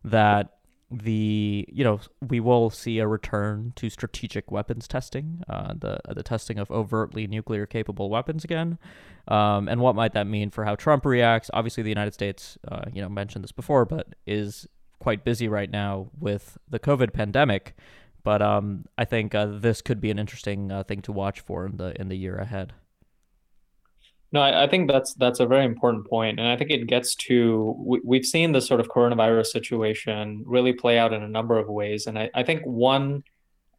that 0.05 0.59
the 0.91 1.67
you 1.73 1.83
know 1.83 1.99
we 2.21 2.39
will 2.39 2.69
see 2.69 2.99
a 2.99 3.07
return 3.09 3.73
to 3.75 3.89
strategic 3.89 4.53
weapons 4.53 4.87
testing, 4.87 5.43
uh, 5.49 5.73
the 5.77 5.99
the 6.15 6.23
testing 6.23 6.59
of 6.59 6.71
overtly 6.71 7.27
nuclear 7.27 7.67
capable 7.67 8.11
weapons 8.11 8.45
again, 8.45 8.79
um, 9.27 9.67
and 9.67 9.81
what 9.81 9.97
might 9.97 10.13
that 10.13 10.27
mean 10.27 10.51
for 10.51 10.67
how 10.67 10.75
Trump 10.77 11.05
reacts? 11.07 11.51
Obviously, 11.55 11.83
the 11.83 11.89
United 11.89 12.13
States, 12.13 12.59
uh, 12.69 12.83
you 12.93 13.01
know, 13.01 13.09
mentioned 13.09 13.43
this 13.43 13.51
before, 13.51 13.87
but 13.87 14.09
is 14.27 14.69
quite 14.99 15.25
busy 15.25 15.49
right 15.49 15.71
now 15.71 16.11
with 16.19 16.59
the 16.69 16.79
COVID 16.79 17.13
pandemic. 17.13 17.75
But 18.25 18.43
um, 18.43 18.87
I 18.99 19.05
think 19.05 19.35
uh, 19.35 19.47
this 19.47 19.83
could 19.83 20.01
be 20.01 20.11
an 20.11 20.19
interesting 20.19 20.73
uh, 20.73 20.83
thing 20.83 21.03
to 21.03 21.13
watch 21.13 21.41
for 21.41 21.67
in 21.67 21.77
the 21.77 21.99
in 22.01 22.09
the 22.09 22.17
year 22.17 22.37
ahead. 22.37 22.73
No, 24.33 24.41
I, 24.41 24.65
I, 24.65 24.67
think 24.67 24.91
that's 24.91 25.15
that's 25.15 25.39
a 25.39 25.47
very 25.47 25.65
important 25.65 26.09
point, 26.09 26.41
and 26.41 26.49
I 26.49 26.57
think 26.57 26.71
it 26.71 26.89
gets 26.89 27.15
to 27.27 27.77
we, 27.79 28.01
we've 28.03 28.25
seen 28.25 28.51
this 28.51 28.67
sort 28.67 28.81
of 28.81 28.89
coronavirus 28.89 29.47
situation 29.47 30.43
really 30.45 30.73
play 30.73 30.99
out 30.99 31.13
in 31.13 31.23
a 31.23 31.29
number 31.29 31.57
of 31.57 31.69
ways, 31.69 32.09
and 32.09 32.19
I, 32.19 32.31
I 32.35 32.43
think 32.43 32.63
one 32.65 33.23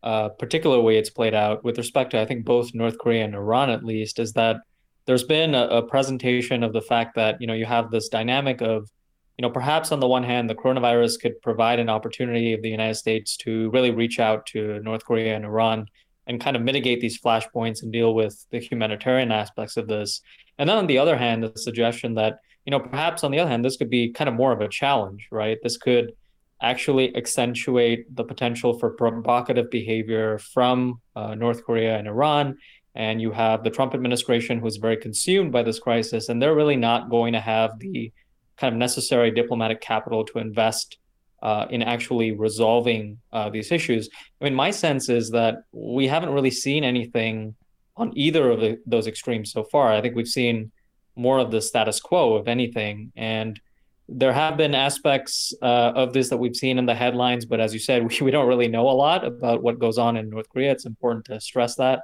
uh, 0.02 0.30
particular 0.30 0.80
way 0.80 0.98
it's 0.98 1.10
played 1.10 1.34
out 1.34 1.64
with 1.66 1.78
respect 1.78 2.12
to 2.12 2.22
I 2.22 2.25
think 2.25 2.46
both 2.46 2.74
North 2.74 3.00
Korea 3.00 3.25
and 3.25 3.36
Iran 3.36 3.70
at 3.70 3.84
least 3.84 4.20
is 4.20 4.32
that 4.34 4.58
there's 5.06 5.24
been 5.24 5.56
a, 5.56 5.66
a 5.68 5.82
presentation 5.82 6.64
of 6.64 6.72
the 6.72 6.82
fact 6.82 7.16
that 7.16 7.42
you 7.42 7.48
know 7.48 7.54
you 7.54 7.66
have 7.66 7.92
this 7.92 8.08
dynamic 8.08 8.62
of 8.62 8.90
you 9.38 9.42
know 9.42 9.50
perhaps 9.50 9.92
on 9.92 10.00
the 10.00 10.08
one 10.08 10.24
hand 10.24 10.50
the 10.50 10.56
coronavirus 10.56 11.20
could 11.20 11.42
provide 11.42 11.80
an 11.80 11.89
opportunity 11.89 12.54
of 12.54 12.62
the 12.62 12.70
United 12.70 12.96
States 12.96 13.38
to 13.38 13.70
really 13.72 13.92
reach 13.92 14.20
out 14.20 14.46
to 14.48 14.80
North 14.80 15.06
Korea 15.06 15.36
and 15.36 15.46
Iran 15.46 15.88
and 16.27 16.42
kind 16.42 16.56
of 16.56 16.63
mitigate 16.63 17.01
these 17.01 17.20
flashpoints 17.20 17.84
and 17.84 17.92
deal 17.92 18.15
with 18.15 18.46
the 18.51 18.60
humanitarian 18.60 19.32
aspects 19.32 19.77
of 19.77 19.88
this. 19.88 20.22
And 20.58 20.70
then 20.70 20.77
on 20.77 20.88
the 20.88 20.98
other 20.98 21.18
hand, 21.18 21.44
the 21.44 21.60
suggestion 21.60 22.15
that, 22.15 22.39
you 22.65 22.72
know, 22.72 22.80
perhaps 22.80 23.24
on 23.24 23.32
the 23.32 23.39
other 23.39 23.50
hand, 23.50 23.63
this 23.63 23.77
could 23.77 23.89
be 23.89 24.12
kind 24.12 24.27
of 24.27 24.36
more 24.36 24.51
of 24.51 24.62
a 24.62 24.68
challenge, 24.68 25.27
right? 25.32 25.58
This 25.62 25.77
could 25.77 26.13
actually 26.62 27.15
accentuate 27.15 28.15
the 28.15 28.24
potential 28.24 28.80
for 28.80 28.92
provocative 28.92 29.70
behavior 29.70 30.39
from 30.39 31.00
uh, 31.15 31.36
North 31.36 31.63
Korea 31.63 31.98
and 31.98 32.08
Iran. 32.08 32.58
And 32.96 33.22
you 33.22 33.32
have 33.32 33.63
the 33.63 33.70
Trump 33.70 33.94
administration 33.94 34.60
who's 34.60 34.77
very 34.77 34.98
consumed 34.98 35.51
by 35.51 35.63
this 35.63 35.80
crisis, 35.80 36.30
and 36.30 36.42
they're 36.42 36.56
really 36.56 36.77
not 36.77 37.10
going 37.10 37.34
to 37.34 37.42
have 37.42 37.77
the 37.80 38.12
kind 38.57 38.74
of 38.74 38.79
necessary 38.79 39.31
diplomatic 39.31 39.81
capital 39.81 40.24
to 40.25 40.39
invest 40.39 40.97
uh, 41.41 41.67
in 41.69 41.83
actually 41.83 42.31
resolving 42.31 43.19
uh, 43.31 43.50
these 43.50 43.71
issues. 43.71 44.09
I 44.41 44.45
mean, 44.45 44.55
my 44.55 44.71
sense 44.71 45.09
is 45.09 45.29
that 45.31 45.55
we 45.71 46.07
haven't 46.07 46.29
really 46.29 46.51
seen 46.51 46.83
anything 46.83 47.55
on 47.97 48.12
either 48.17 48.50
of 48.50 48.59
the, 48.62 48.79
those 48.85 49.07
extremes 49.07 49.51
so 49.51 49.63
far. 49.63 49.91
I 49.91 50.01
think 50.01 50.15
we've 50.15 50.27
seen 50.27 50.71
more 51.15 51.39
of 51.39 51.51
the 51.51 51.62
status 51.62 52.00
quo, 52.00 52.38
if 52.38 52.47
anything. 52.47 53.12
And 53.15 53.59
there 54.07 54.33
have 54.33 54.57
been 54.57 54.75
aspects 54.75 55.53
uh, 55.62 55.93
of 55.95 56.13
this 56.13 56.29
that 56.29 56.38
we've 56.38 56.55
seen 56.55 56.77
in 56.77 56.85
the 56.85 56.95
headlines, 56.95 57.45
but 57.45 57.59
as 57.59 57.74
you 57.74 57.79
said, 57.79 58.07
we, 58.07 58.17
we 58.25 58.31
don't 58.31 58.47
really 58.47 58.67
know 58.67 58.89
a 58.89 58.91
lot 58.91 59.25
about 59.25 59.63
what 59.63 59.79
goes 59.79 59.97
on 59.97 60.17
in 60.17 60.29
North 60.29 60.50
Korea. 60.50 60.71
It's 60.71 60.85
important 60.85 61.25
to 61.25 61.39
stress 61.39 61.75
that. 61.75 62.01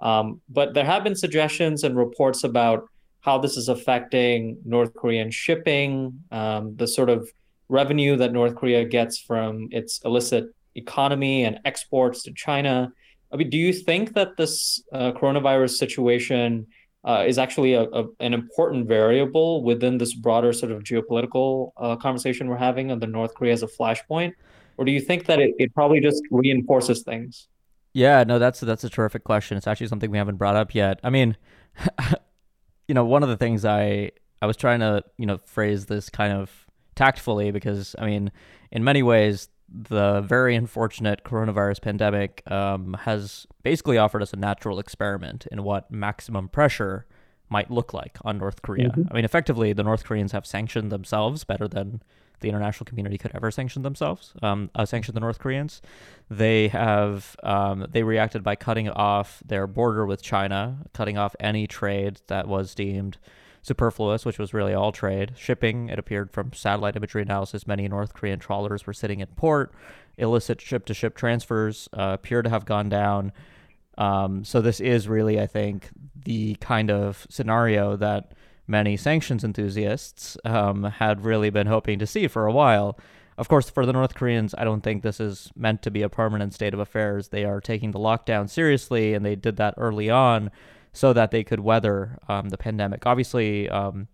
Um, 0.00 0.40
but 0.48 0.74
there 0.74 0.84
have 0.84 1.04
been 1.04 1.14
suggestions 1.14 1.84
and 1.84 1.96
reports 1.96 2.42
about 2.44 2.88
how 3.22 3.38
this 3.38 3.56
is 3.56 3.68
affecting 3.68 4.58
North 4.64 4.94
Korean 4.94 5.30
shipping, 5.30 6.20
um, 6.30 6.76
the 6.76 6.86
sort 6.86 7.08
of 7.08 7.28
revenue 7.68 8.16
that 8.16 8.32
North 8.32 8.54
Korea 8.54 8.84
gets 8.84 9.18
from 9.18 9.68
its 9.70 10.00
illicit 10.04 10.46
economy 10.74 11.44
and 11.44 11.58
exports 11.64 12.22
to 12.24 12.32
China. 12.32 12.92
I 13.32 13.36
mean, 13.36 13.48
do 13.48 13.56
you 13.56 13.72
think 13.72 14.14
that 14.14 14.36
this 14.36 14.82
uh, 14.92 15.12
coronavirus 15.12 15.70
situation 15.70 16.66
uh, 17.04 17.24
is 17.26 17.38
actually 17.38 17.74
a, 17.74 17.82
a, 17.84 18.04
an 18.20 18.34
important 18.34 18.86
variable 18.86 19.62
within 19.62 19.98
this 19.98 20.14
broader 20.14 20.52
sort 20.52 20.72
of 20.72 20.82
geopolitical 20.82 21.72
uh, 21.76 21.96
conversation 21.96 22.48
we're 22.48 22.56
having 22.56 22.90
on 22.90 22.98
the 22.98 23.06
North 23.06 23.34
Korea 23.34 23.52
as 23.52 23.62
a 23.62 23.66
flashpoint? 23.66 24.32
Or 24.76 24.84
do 24.84 24.92
you 24.92 25.00
think 25.00 25.26
that 25.26 25.38
it, 25.38 25.54
it 25.58 25.74
probably 25.74 26.00
just 26.00 26.22
reinforces 26.30 27.02
things? 27.02 27.48
Yeah, 27.92 28.24
no, 28.24 28.38
that's 28.38 28.60
that's 28.60 28.84
a 28.84 28.88
terrific 28.88 29.22
question. 29.22 29.56
It's 29.56 29.66
actually 29.66 29.88
something 29.88 30.10
we 30.10 30.18
haven't 30.18 30.36
brought 30.36 30.56
up 30.56 30.74
yet. 30.74 30.98
I 31.04 31.10
mean, 31.10 31.36
you 32.92 32.94
know, 32.94 33.06
one 33.06 33.22
of 33.22 33.30
the 33.30 33.38
things 33.38 33.64
I 33.64 34.10
I 34.42 34.46
was 34.46 34.54
trying 34.54 34.80
to 34.80 35.02
you 35.16 35.24
know 35.24 35.38
phrase 35.38 35.86
this 35.86 36.10
kind 36.10 36.30
of 36.30 36.50
tactfully 36.94 37.50
because 37.50 37.96
I 37.98 38.04
mean, 38.04 38.30
in 38.70 38.84
many 38.84 39.02
ways, 39.02 39.48
the 39.66 40.20
very 40.20 40.54
unfortunate 40.54 41.24
coronavirus 41.24 41.80
pandemic 41.80 42.42
um, 42.50 42.92
has 43.04 43.46
basically 43.62 43.96
offered 43.96 44.20
us 44.20 44.34
a 44.34 44.36
natural 44.36 44.78
experiment 44.78 45.46
in 45.50 45.62
what 45.62 45.90
maximum 45.90 46.50
pressure 46.50 47.06
might 47.48 47.70
look 47.70 47.94
like 47.94 48.18
on 48.26 48.36
North 48.36 48.60
Korea. 48.60 48.90
Mm-hmm. 48.90 49.04
I 49.10 49.14
mean, 49.14 49.24
effectively, 49.24 49.72
the 49.72 49.84
North 49.84 50.04
Koreans 50.04 50.32
have 50.32 50.44
sanctioned 50.44 50.92
themselves 50.92 51.44
better 51.44 51.66
than 51.66 52.02
the 52.42 52.48
international 52.48 52.84
community 52.84 53.16
could 53.16 53.32
ever 53.34 53.50
sanction 53.50 53.82
themselves, 53.82 54.34
um, 54.42 54.70
uh, 54.74 54.84
sanction 54.84 55.14
the 55.14 55.20
North 55.20 55.38
Koreans. 55.38 55.80
They 56.30 56.68
have 56.68 57.36
um, 57.42 57.86
they 57.90 58.02
reacted 58.02 58.42
by 58.42 58.56
cutting 58.56 58.88
off 58.90 59.42
their 59.44 59.66
border 59.66 60.04
with 60.04 60.22
China, 60.22 60.78
cutting 60.92 61.16
off 61.16 61.34
any 61.40 61.66
trade 61.66 62.20
that 62.26 62.46
was 62.46 62.74
deemed 62.74 63.18
superfluous, 63.62 64.24
which 64.24 64.38
was 64.38 64.52
really 64.52 64.74
all 64.74 64.92
trade. 64.92 65.32
Shipping, 65.36 65.88
it 65.88 65.98
appeared 65.98 66.30
from 66.30 66.52
satellite 66.52 66.96
imagery 66.96 67.22
analysis, 67.22 67.66
many 67.66 67.88
North 67.88 68.12
Korean 68.12 68.38
trawlers 68.38 68.86
were 68.86 68.92
sitting 68.92 69.20
in 69.20 69.28
port. 69.28 69.72
Illicit 70.18 70.60
ship 70.60 70.84
to 70.86 70.94
ship 70.94 71.16
transfers 71.16 71.88
uh, 71.96 72.10
appear 72.14 72.42
to 72.42 72.50
have 72.50 72.66
gone 72.66 72.88
down. 72.88 73.32
Um, 73.96 74.44
so, 74.44 74.60
this 74.60 74.80
is 74.80 75.08
really, 75.08 75.40
I 75.40 75.46
think, 75.46 75.88
the 76.24 76.56
kind 76.56 76.90
of 76.90 77.26
scenario 77.30 77.96
that 77.96 78.32
many 78.72 78.96
sanctions 78.96 79.44
enthusiasts 79.44 80.38
um, 80.46 80.84
had 80.84 81.24
really 81.24 81.50
been 81.50 81.66
hoping 81.66 81.98
to 81.98 82.06
see 82.06 82.26
for 82.26 82.46
a 82.46 82.52
while. 82.52 82.98
Of 83.36 83.48
course, 83.48 83.68
for 83.68 83.84
the 83.84 83.92
North 83.92 84.14
Koreans, 84.14 84.54
I 84.56 84.64
don't 84.64 84.80
think 84.80 85.02
this 85.02 85.20
is 85.20 85.50
meant 85.54 85.82
to 85.82 85.90
be 85.90 86.02
a 86.02 86.08
permanent 86.08 86.54
state 86.54 86.72
of 86.74 86.80
affairs. 86.80 87.28
They 87.28 87.44
are 87.44 87.60
taking 87.60 87.90
the 87.90 87.98
lockdown 87.98 88.48
seriously, 88.48 89.12
and 89.14 89.24
they 89.24 89.36
did 89.36 89.56
that 89.58 89.74
early 89.76 90.08
on 90.08 90.50
so 90.92 91.12
that 91.12 91.30
they 91.30 91.44
could 91.44 91.60
weather 91.60 92.18
um, 92.28 92.48
the 92.48 92.58
pandemic. 92.58 93.06
Obviously, 93.06 93.68
um, 93.68 94.08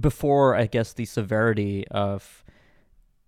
before 0.00 0.54
I 0.54 0.66
guess 0.66 0.92
the 0.92 1.06
severity 1.06 1.86
of 1.88 2.44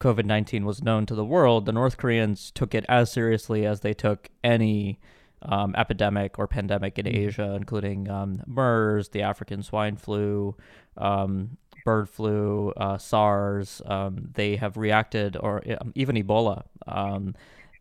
COVID 0.00 0.26
19 0.26 0.67
was 0.67 0.83
known 0.83 1.07
to 1.07 1.15
the 1.15 1.25
world, 1.25 1.65
the 1.65 1.73
North 1.73 1.97
Koreans 1.97 2.50
took 2.50 2.75
it 2.75 2.85
as 2.87 3.11
seriously 3.11 3.65
as 3.65 3.81
they 3.81 3.95
took 3.95 4.29
any 4.45 5.00
um, 5.47 5.75
epidemic 5.76 6.38
or 6.38 6.47
pandemic 6.47 6.99
in 6.99 7.07
mm-hmm. 7.07 7.29
Asia, 7.29 7.55
including 7.55 8.09
um, 8.11 8.43
MERS, 8.47 9.09
the 9.11 9.23
African 9.23 9.62
swine 9.62 9.97
flu, 9.97 10.57
um, 10.97 11.57
bird 11.85 12.09
flu, 12.09 12.73
uh, 12.76 12.99
SARS. 12.99 13.81
Um, 13.87 14.31
they 14.35 14.57
have 14.57 14.76
reacted, 14.76 15.37
or 15.37 15.62
um, 15.81 15.93
even 15.95 16.17
Ebola 16.17 16.65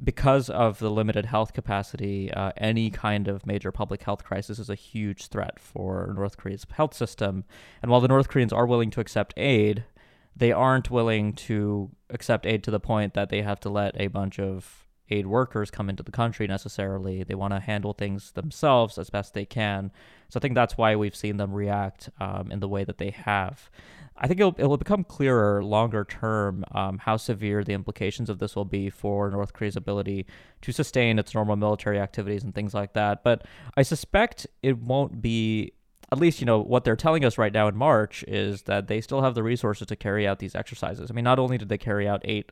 because 0.03 0.49
of 0.49 0.79
the 0.79 0.91
limited 0.91 1.25
health 1.25 1.53
capacity, 1.53 2.31
uh, 2.31 2.51
any 2.57 2.89
kind 2.89 3.27
of 3.27 3.45
major 3.45 3.71
public 3.71 4.03
health 4.03 4.23
crisis 4.23 4.59
is 4.59 4.69
a 4.69 4.75
huge 4.75 5.27
threat 5.27 5.59
for 5.59 6.13
North 6.15 6.37
Korea's 6.37 6.65
health 6.71 6.93
system. 6.93 7.45
And 7.81 7.89
while 7.89 8.01
the 8.01 8.07
North 8.07 8.27
Koreans 8.27 8.53
are 8.53 8.65
willing 8.65 8.91
to 8.91 8.99
accept 8.99 9.33
aid, 9.37 9.85
they 10.35 10.51
aren't 10.51 10.91
willing 10.91 11.33
to 11.33 11.91
accept 12.09 12.45
aid 12.45 12.63
to 12.63 12.71
the 12.71 12.79
point 12.79 13.13
that 13.13 13.29
they 13.29 13.41
have 13.41 13.59
to 13.61 13.69
let 13.69 13.99
a 13.99 14.07
bunch 14.07 14.39
of 14.39 14.84
aid 15.09 15.27
workers 15.27 15.71
come 15.71 15.89
into 15.89 16.03
the 16.03 16.11
country 16.11 16.47
necessarily. 16.47 17.23
They 17.23 17.35
want 17.35 17.53
to 17.53 17.59
handle 17.59 17.93
things 17.93 18.31
themselves 18.31 18.97
as 18.97 19.09
best 19.09 19.33
they 19.33 19.45
can. 19.45 19.91
So 20.29 20.39
I 20.39 20.41
think 20.41 20.55
that's 20.55 20.77
why 20.77 20.95
we've 20.95 21.15
seen 21.15 21.37
them 21.37 21.53
react 21.53 22.09
um, 22.19 22.51
in 22.51 22.59
the 22.59 22.67
way 22.67 22.83
that 22.83 22.97
they 22.97 23.11
have. 23.11 23.69
I 24.17 24.27
think 24.27 24.39
it'll, 24.39 24.77
become 24.77 25.03
clearer 25.03 25.61
longer 25.61 26.05
term 26.05 26.63
um, 26.71 26.99
how 26.99 27.17
severe 27.17 27.65
the 27.65 27.73
implications 27.73 28.29
of 28.29 28.39
this 28.39 28.55
will 28.55 28.65
be 28.65 28.89
for 28.89 29.29
North 29.29 29.51
Korea's 29.51 29.75
ability 29.75 30.25
to 30.61 30.71
sustain 30.71 31.19
its 31.19 31.35
normal 31.35 31.57
military 31.57 31.99
activities 31.99 32.43
and 32.43 32.55
things 32.55 32.73
like 32.73 32.93
that. 32.93 33.23
But 33.23 33.45
I 33.75 33.81
suspect 33.81 34.47
it 34.63 34.77
won't 34.77 35.21
be 35.21 35.73
at 36.11 36.19
least 36.19 36.39
you 36.39 36.45
know 36.45 36.61
what 36.61 36.83
they're 36.83 36.95
telling 36.95 37.25
us 37.25 37.37
right 37.37 37.51
now 37.51 37.67
in 37.67 37.75
March 37.75 38.23
is 38.27 38.63
that 38.63 38.87
they 38.87 39.01
still 39.01 39.21
have 39.21 39.35
the 39.35 39.43
resources 39.43 39.87
to 39.87 39.95
carry 39.95 40.25
out 40.25 40.39
these 40.39 40.55
exercises. 40.55 41.09
I 41.09 41.13
mean, 41.13 41.25
not 41.25 41.39
only 41.39 41.57
did 41.57 41.67
they 41.67 41.77
carry 41.77 42.07
out 42.07 42.21
eight 42.23 42.51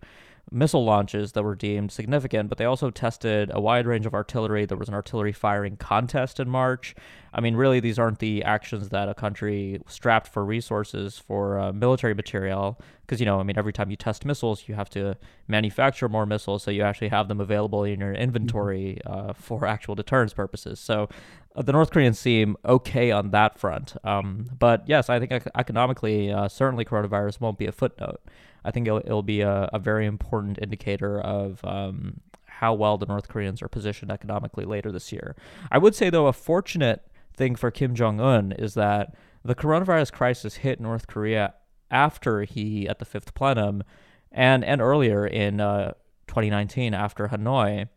missile 0.52 0.84
launches 0.84 1.32
that 1.32 1.44
were 1.44 1.56
deemed 1.56 1.92
significant, 1.92 2.50
but 2.50 2.58
they 2.58 2.66
also 2.66 2.92
tested 2.92 3.50
a 3.54 3.62
wide 3.62 3.88
range 3.88 4.06
of 4.06 4.14
artillery. 4.14 4.66
There 4.66 4.78
was 4.78 4.88
an 4.88 4.94
artillery 4.94 5.32
firing 5.32 5.78
contest 5.78 6.40
in 6.40 6.50
March. 6.50 6.96
I 7.34 7.42
mean, 7.42 7.56
really, 7.56 7.80
these 7.80 7.98
aren't 7.98 8.20
the 8.20 8.44
actions 8.44 8.90
that 8.90 9.10
a 9.10 9.16
country 9.16 9.82
strapped 9.88 10.28
for 10.28 10.46
resources 10.46 11.18
for 11.18 11.60
uh, 11.60 11.74
military 11.74 12.14
material. 12.14 12.80
Because, 13.02 13.20
you 13.20 13.26
know, 13.26 13.40
I 13.40 13.44
mean, 13.44 13.58
every 13.58 13.74
time 13.74 13.90
you 13.90 13.98
test 13.98 14.26
missiles, 14.26 14.68
you 14.68 14.76
have 14.76 14.90
to 14.92 15.18
manufacture 15.48 16.08
more 16.08 16.26
missiles 16.26 16.64
so 16.64 16.72
you 16.72 16.84
actually 16.84 17.10
have 17.10 17.28
them 17.28 17.42
available 17.42 17.84
in 17.84 18.00
your 18.00 18.14
inventory 18.14 19.00
mm-hmm. 19.06 19.30
uh, 19.30 19.34
for 19.34 19.66
actual 19.66 19.96
deterrence 19.96 20.34
purposes. 20.34 20.80
So 20.80 21.10
the 21.56 21.72
North 21.72 21.92
Koreans 21.92 22.20
seem 22.20 22.58
okay 22.66 23.12
on 23.12 23.32
that 23.32 23.58
front. 23.60 23.96
Um, 24.04 24.48
but 24.58 24.84
yes, 24.88 25.10
I 25.10 25.20
think 25.20 25.32
economically, 25.56 26.32
uh, 26.32 26.48
certainly 26.48 26.86
coronavirus 26.86 27.40
won't 27.40 27.58
be 27.58 27.68
a 27.68 27.72
footnote. 27.72 28.22
I 28.66 28.72
think 28.72 28.88
it'll, 28.88 29.00
it'll 29.00 29.24
be 29.24 29.42
a, 29.42 29.70
a, 29.74 29.80
very 29.80 30.06
important 30.06 30.58
indicator 30.62 31.20
of 31.20 31.64
um, 31.66 32.22
how 32.46 32.74
well 32.74 32.98
the 32.98 33.06
North 33.06 33.28
Koreans 33.28 33.62
are 33.62 33.68
positioned 33.68 34.12
economically 34.12 34.66
later 34.66 34.92
this 34.92 35.12
year. 35.12 35.36
I 35.72 35.78
would 35.78 35.96
say, 35.96 36.10
though, 36.10 36.28
a 36.28 36.34
fortunate 36.34 37.06
thing 37.36 37.56
for 37.56 37.72
Kim 37.72 37.94
Jong 37.94 38.22
un 38.22 38.54
is 38.54 38.74
that 38.76 39.16
the 39.44 39.56
coronavirus 39.56 40.14
crisis 40.14 40.56
hit 40.56 40.80
North 40.80 41.08
Korea 41.08 41.56
after 41.92 42.44
he, 42.44 42.88
at 42.88 43.00
the 43.00 43.06
fifth 43.06 43.34
plenum, 43.34 43.84
and, 44.32 44.64
and 44.64 44.82
earlier 44.82 45.28
in 45.28 45.60
uh, 45.60 45.94
2019 46.28 46.94
after 46.94 47.28
Hanoi, 47.28 47.90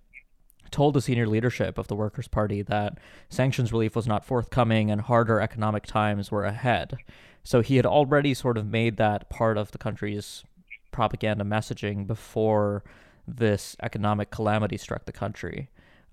told 0.70 0.94
the 0.94 1.00
senior 1.00 1.26
leadership 1.26 1.78
of 1.78 1.88
the 1.88 1.96
Workers' 1.96 2.28
Party 2.28 2.62
that 2.62 2.98
sanctions 3.28 3.72
relief 3.72 3.96
was 3.96 4.06
not 4.06 4.24
forthcoming 4.24 4.90
and 4.90 5.00
harder 5.02 5.40
economic 5.40 5.86
times 5.86 6.30
were 6.30 6.44
ahead. 6.44 6.96
So 7.42 7.60
he 7.60 7.76
had 7.76 7.86
already 7.86 8.34
sort 8.34 8.58
of 8.58 8.66
made 8.66 8.96
that 8.96 9.30
part 9.30 9.56
of 9.56 9.70
the 9.70 9.78
country's 9.78 10.44
propaganda 10.90 11.44
messaging 11.44 12.06
before 12.06 12.82
this 13.28 13.76
economic 13.82 14.30
calamity 14.30 14.76
struck 14.76 15.04
the 15.04 15.12
country. 15.12 15.68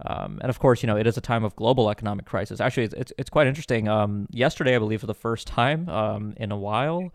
Um, 0.05 0.39
and 0.41 0.50
of 0.50 0.60
course, 0.60 0.83
you 0.83 0.88
know, 0.88 0.98
it 0.98 1.07
is 1.07 1.17
a 1.17 1.22
time 1.22 1.43
of 1.43 1.55
global 1.55 1.89
economic 1.89 2.25
crisis. 2.25 2.60
Actually, 2.60 2.83
it's, 2.83 2.93
it's, 2.95 3.13
it's 3.17 3.29
quite 3.29 3.48
interesting. 3.48 3.88
Um, 3.88 4.27
yesterday, 4.31 4.75
I 4.75 4.79
believe, 4.79 5.01
for 5.01 5.07
the 5.07 5.13
first 5.13 5.48
time 5.48 5.88
um, 5.89 6.33
in 6.38 6.51
a 6.51 6.57
while, 6.57 7.12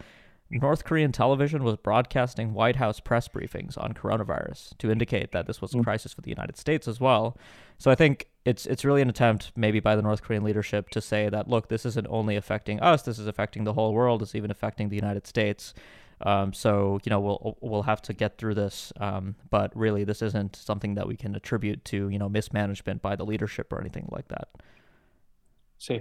North 0.51 0.85
Korean 0.85 1.13
television 1.13 1.63
was 1.63 1.77
broadcasting 1.77 2.55
White 2.55 2.77
House 2.77 3.01
press 3.01 3.29
briefings 3.29 3.77
on 3.77 3.93
coronavirus 3.93 4.77
to 4.79 4.91
indicate 4.91 5.33
that 5.33 5.47
this 5.47 5.61
was 5.61 5.75
a 5.75 5.79
mm. 5.79 5.85
crisis 5.85 6.15
for 6.15 6.23
the 6.23 6.31
United 6.31 6.57
States 6.57 6.89
as 6.89 6.99
well. 6.99 7.37
So 7.77 7.91
I 7.91 7.95
think 7.95 8.29
it's 8.47 8.65
it's 8.65 8.85
really 8.85 9.03
an 9.03 9.11
attempt, 9.11 9.53
maybe 9.57 9.79
by 9.79 9.95
the 9.95 10.01
North 10.01 10.23
Korean 10.23 10.43
leadership, 10.43 10.89
to 10.91 11.03
say 11.03 11.29
that 11.29 11.49
look, 11.49 11.69
this 11.69 11.85
isn't 11.85 12.07
only 12.09 12.35
affecting 12.35 12.81
us, 12.81 13.03
this 13.03 13.19
is 13.19 13.27
affecting 13.27 13.65
the 13.65 13.75
whole 13.75 13.93
world, 13.93 14.23
it's 14.23 14.35
even 14.35 14.51
affecting 14.51 14.89
the 14.89 14.97
United 14.97 15.27
States. 15.27 15.75
Um, 16.23 16.53
so 16.53 16.99
you 17.05 17.11
know 17.11 17.21
we'll 17.21 17.59
we'll 17.61 17.83
have 17.83 18.01
to 18.03 18.15
get 18.15 18.39
through 18.39 18.55
this, 18.55 18.93
um, 18.99 19.37
but 19.51 19.77
really 19.77 20.03
this 20.05 20.23
isn't 20.23 20.57
something 20.57 20.95
that 20.95 21.07
we 21.07 21.17
can 21.17 21.35
attribute 21.35 21.85
to 21.87 22.09
you 22.09 22.19
know 22.19 22.29
mismanagement 22.29 23.03
by 23.03 23.17
the 23.17 23.25
leadership 23.25 23.73
or 23.73 23.81
anything 23.81 24.09
like 24.11 24.29
that. 24.29 24.49
See, 25.79 26.01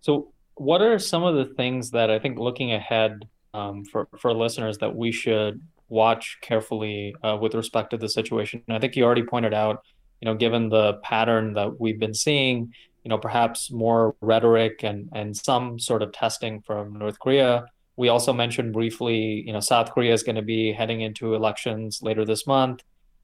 so 0.00 0.32
what 0.56 0.82
are 0.82 0.98
some 0.98 1.22
of 1.22 1.36
the 1.36 1.54
things 1.54 1.92
that 1.92 2.10
I 2.10 2.18
think 2.18 2.38
looking 2.38 2.72
ahead 2.72 3.26
um, 3.54 3.84
for 3.84 4.08
for 4.18 4.34
listeners 4.34 4.78
that 4.78 4.94
we 4.94 5.12
should 5.12 5.62
watch 5.88 6.38
carefully 6.42 7.14
uh, 7.22 7.38
with 7.40 7.54
respect 7.54 7.90
to 7.90 7.96
the 7.96 8.08
situation? 8.08 8.62
And 8.68 8.76
I 8.76 8.80
think 8.80 8.96
you 8.96 9.04
already 9.04 9.22
pointed 9.22 9.54
out, 9.54 9.82
you 10.20 10.26
know, 10.26 10.34
given 10.34 10.68
the 10.68 10.94
pattern 11.02 11.54
that 11.54 11.80
we've 11.80 11.98
been 11.98 12.14
seeing, 12.14 12.74
you 13.04 13.08
know, 13.08 13.18
perhaps 13.18 13.70
more 13.70 14.14
rhetoric 14.20 14.82
and 14.82 15.08
and 15.14 15.34
some 15.36 15.78
sort 15.78 16.02
of 16.02 16.12
testing 16.12 16.60
from 16.60 16.98
North 16.98 17.18
Korea 17.18 17.66
we 17.96 18.08
also 18.08 18.32
mentioned 18.32 18.72
briefly, 18.72 19.44
you 19.46 19.52
know, 19.52 19.60
South 19.60 19.92
Korea 19.92 20.12
is 20.12 20.22
going 20.22 20.36
to 20.36 20.42
be 20.42 20.72
heading 20.72 21.00
into 21.00 21.34
elections 21.34 22.00
later 22.02 22.24
this 22.24 22.46
month. 22.46 22.82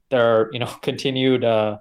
There 0.09 0.21
are, 0.25 0.49
you 0.53 0.59
know, 0.59 0.67
continued 0.81 1.43
uh, 1.43 1.77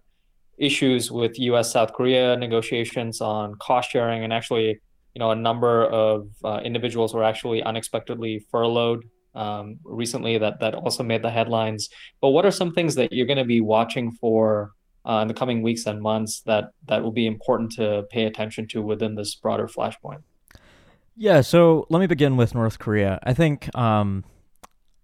issues 0.58 1.10
with 1.10 1.38
U.S. 1.38 1.72
South 1.72 1.92
Korea 1.92 2.36
negotiations 2.36 3.20
on 3.20 3.54
cost 3.56 3.90
sharing, 3.90 4.24
and 4.24 4.32
actually, 4.32 4.80
you 5.14 5.18
know, 5.18 5.30
a 5.30 5.36
number 5.36 5.86
of 5.86 6.28
uh, 6.44 6.60
individuals 6.64 7.14
were 7.14 7.24
actually 7.24 7.62
unexpectedly 7.62 8.44
furloughed 8.50 9.04
um, 9.34 9.78
recently. 9.84 10.38
That 10.38 10.60
that 10.60 10.74
also 10.74 11.02
made 11.02 11.22
the 11.22 11.30
headlines. 11.30 11.88
But 12.20 12.30
what 12.30 12.46
are 12.46 12.50
some 12.50 12.72
things 12.72 12.94
that 12.94 13.12
you're 13.12 13.26
going 13.26 13.38
to 13.38 13.44
be 13.44 13.60
watching 13.60 14.12
for 14.12 14.72
uh, 15.06 15.20
in 15.22 15.28
the 15.28 15.34
coming 15.34 15.62
weeks 15.62 15.86
and 15.86 16.00
months 16.00 16.40
that 16.42 16.70
that 16.86 17.02
will 17.02 17.12
be 17.12 17.26
important 17.26 17.72
to 17.72 18.04
pay 18.10 18.24
attention 18.24 18.68
to 18.68 18.82
within 18.82 19.14
this 19.14 19.34
broader 19.34 19.66
flashpoint? 19.66 20.22
Yeah, 21.16 21.42
so 21.42 21.86
let 21.90 22.00
me 22.00 22.06
begin 22.06 22.36
with 22.36 22.54
North 22.54 22.78
Korea. 22.78 23.18
I 23.22 23.34
think 23.34 23.74
um, 23.76 24.24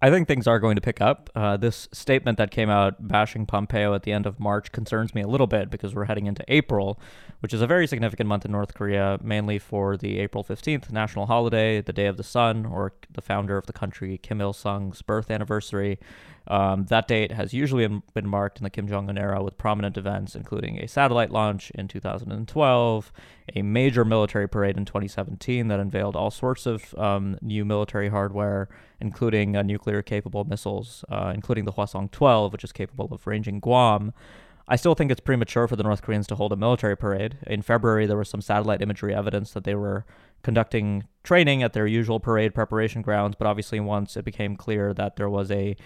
I 0.03 0.11
think 0.11 0.29
things 0.29 0.47
are 0.47 0.59
going 0.59 0.77
to 0.77 0.83
pick 0.83 1.01
up. 1.01 1.31
Uh, 1.35 1.57
this 1.57 1.89
statement 1.91 2.37
that 2.37 2.51
came 2.51 2.69
out 2.69 3.09
bashing 3.09 3.47
Pompeo 3.47 3.95
at 3.95 4.03
the 4.03 4.13
end 4.13 4.27
of 4.27 4.39
March 4.39 4.71
concerns 4.71 5.15
me 5.15 5.23
a 5.23 5.27
little 5.27 5.47
bit 5.47 5.71
because 5.71 5.95
we're 5.95 6.05
heading 6.05 6.27
into 6.27 6.45
April, 6.49 7.01
which 7.41 7.55
is 7.55 7.63
a 7.63 7.67
very 7.67 7.87
significant 7.87 8.29
month 8.29 8.45
in 8.45 8.53
North 8.53 8.75
Korea, 8.75 9.19
mainly 9.23 9.59
for 9.59 9.97
the 9.97 10.19
April 10.19 10.45
15th 10.45 10.93
national 10.93 11.27
holiday, 11.27 11.81
the 11.81 11.95
Day 11.95 12.07
of 12.07 12.19
the 12.19 12.23
Sun, 12.23 12.67
or 12.67 12.93
the 13.11 13.23
founder 13.23 13.57
of 13.57 13.67
the 13.67 13.73
country, 13.73 14.19
Kim 14.19 14.43
Il 14.43 14.53
sung's 14.53 15.01
birth 15.01 15.31
anniversary. 15.31 15.99
Um, 16.49 16.85
that 16.87 17.09
date 17.09 17.33
has 17.33 17.53
usually 17.53 17.87
been 18.15 18.29
marked 18.29 18.59
in 18.59 18.65
the 18.65 18.71
Kim 18.71 18.87
Jong 18.87 19.09
un 19.09 19.19
era 19.19 19.43
with 19.43 19.59
prominent 19.59 19.97
events, 19.97 20.35
including 20.35 20.79
a 20.79 20.87
satellite 20.87 21.31
launch 21.31 21.71
in 21.73 21.89
2012, 21.89 23.13
a 23.55 23.63
major 23.63 24.05
military 24.05 24.49
parade 24.49 24.77
in 24.77 24.85
2017 24.85 25.69
that 25.69 25.81
unveiled 25.81 26.15
all 26.15 26.31
sorts 26.31 26.67
of 26.67 26.95
um, 26.97 27.39
new 27.43 27.65
military 27.65 28.09
hardware, 28.09 28.69
including 29.01 29.57
uh, 29.57 29.63
nuclear 29.63 30.03
capable 30.03 30.45
missiles, 30.45 31.05
uh, 31.09 31.33
including 31.35 31.65
the 31.65 31.73
Hwasong 31.73 32.11
12, 32.11 32.53
which 32.53 32.65
is 32.65 32.73
capable 32.73 33.09
of 33.13 33.27
ranging 33.27 33.59
Guam. 33.59 34.13
I 34.69 34.77
still 34.77 34.95
think 34.95 35.13
it's 35.13 35.21
premature 35.21 35.69
for 35.69 35.77
the 35.77 35.85
North 35.85 36.03
Koreans 36.03 36.27
to 36.29 36.35
hold 36.35 36.53
a 36.53 36.57
military 36.57 36.97
parade. 36.97 37.39
In 37.47 37.63
February, 37.63 38.07
there 38.07 38.17
was 38.17 38.29
some 38.29 38.41
satellite 38.41 38.83
imagery 38.83 39.15
evidence 39.15 39.53
that 39.53 39.63
they 39.63 39.77
were 39.77 40.05
conducting 40.43 41.05
training 41.23 41.63
at 41.63 41.73
their 41.73 41.87
usual 41.87 42.19
parade 42.19 42.55
preparation 42.55 43.01
grounds, 43.01 43.37
but 43.39 43.47
obviously, 43.47 43.79
once 43.79 44.17
it 44.17 44.25
became 44.25 44.57
clear 44.57 44.93
that 44.93 45.17
there 45.17 45.31
was 45.31 45.51
a 45.53 45.77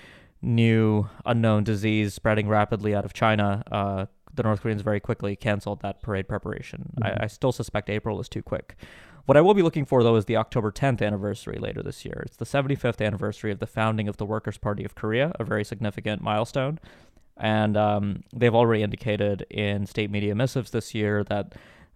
new 0.43 1.09
unknown 1.27 1.65
disease 1.65 2.15
spreading 2.15 2.49
rapidly 2.49 2.95
out 2.95 3.05
of 3.05 3.13
China, 3.13 3.63
uh, 3.71 4.07
the 4.33 4.43
North 4.43 4.63
Koreans 4.63 4.83
very 4.83 5.01
quickly 5.01 5.37
canceled 5.37 5.83
that 5.83 6.03
parade 6.03 6.29
preparation. 6.29 6.93
Mm-hmm. 7.01 7.21
I, 7.21 7.25
I, 7.25 7.27
still 7.27 7.53
suspect 7.53 7.91
April 7.91 8.21
is 8.21 8.29
too 8.29 8.43
quick. 8.43 8.77
What 9.27 9.37
I 9.37 9.43
will 9.43 9.55
be 9.55 9.63
looking 9.63 9.85
for, 9.85 10.03
though, 10.03 10.17
is 10.17 10.25
the 10.25 10.37
October 10.37 10.73
10th 10.73 11.03
anniversary 11.03 11.59
later 11.59 11.83
this 11.83 12.05
year. 12.05 12.23
It's 12.27 12.37
the 12.37 12.45
75th 12.45 13.05
anniversary 13.05 13.53
of 13.53 13.59
the 13.59 13.67
founding 13.67 14.09
of 14.09 14.17
the 14.17 14.25
Workers' 14.25 14.59
Party 14.59 14.85
of 14.85 14.95
Korea, 14.95 15.33
a 15.39 15.45
very 15.45 15.65
significant 15.65 16.23
milestone. 16.23 16.81
And 17.37 17.77
um, 17.77 18.25
they've 18.35 18.55
already 18.55 18.83
indicated 18.83 19.47
in 19.51 19.87
state 19.87 20.11
media 20.11 20.35
missives 20.35 20.71
this 20.71 20.95
year 20.95 21.25
that 21.25 21.55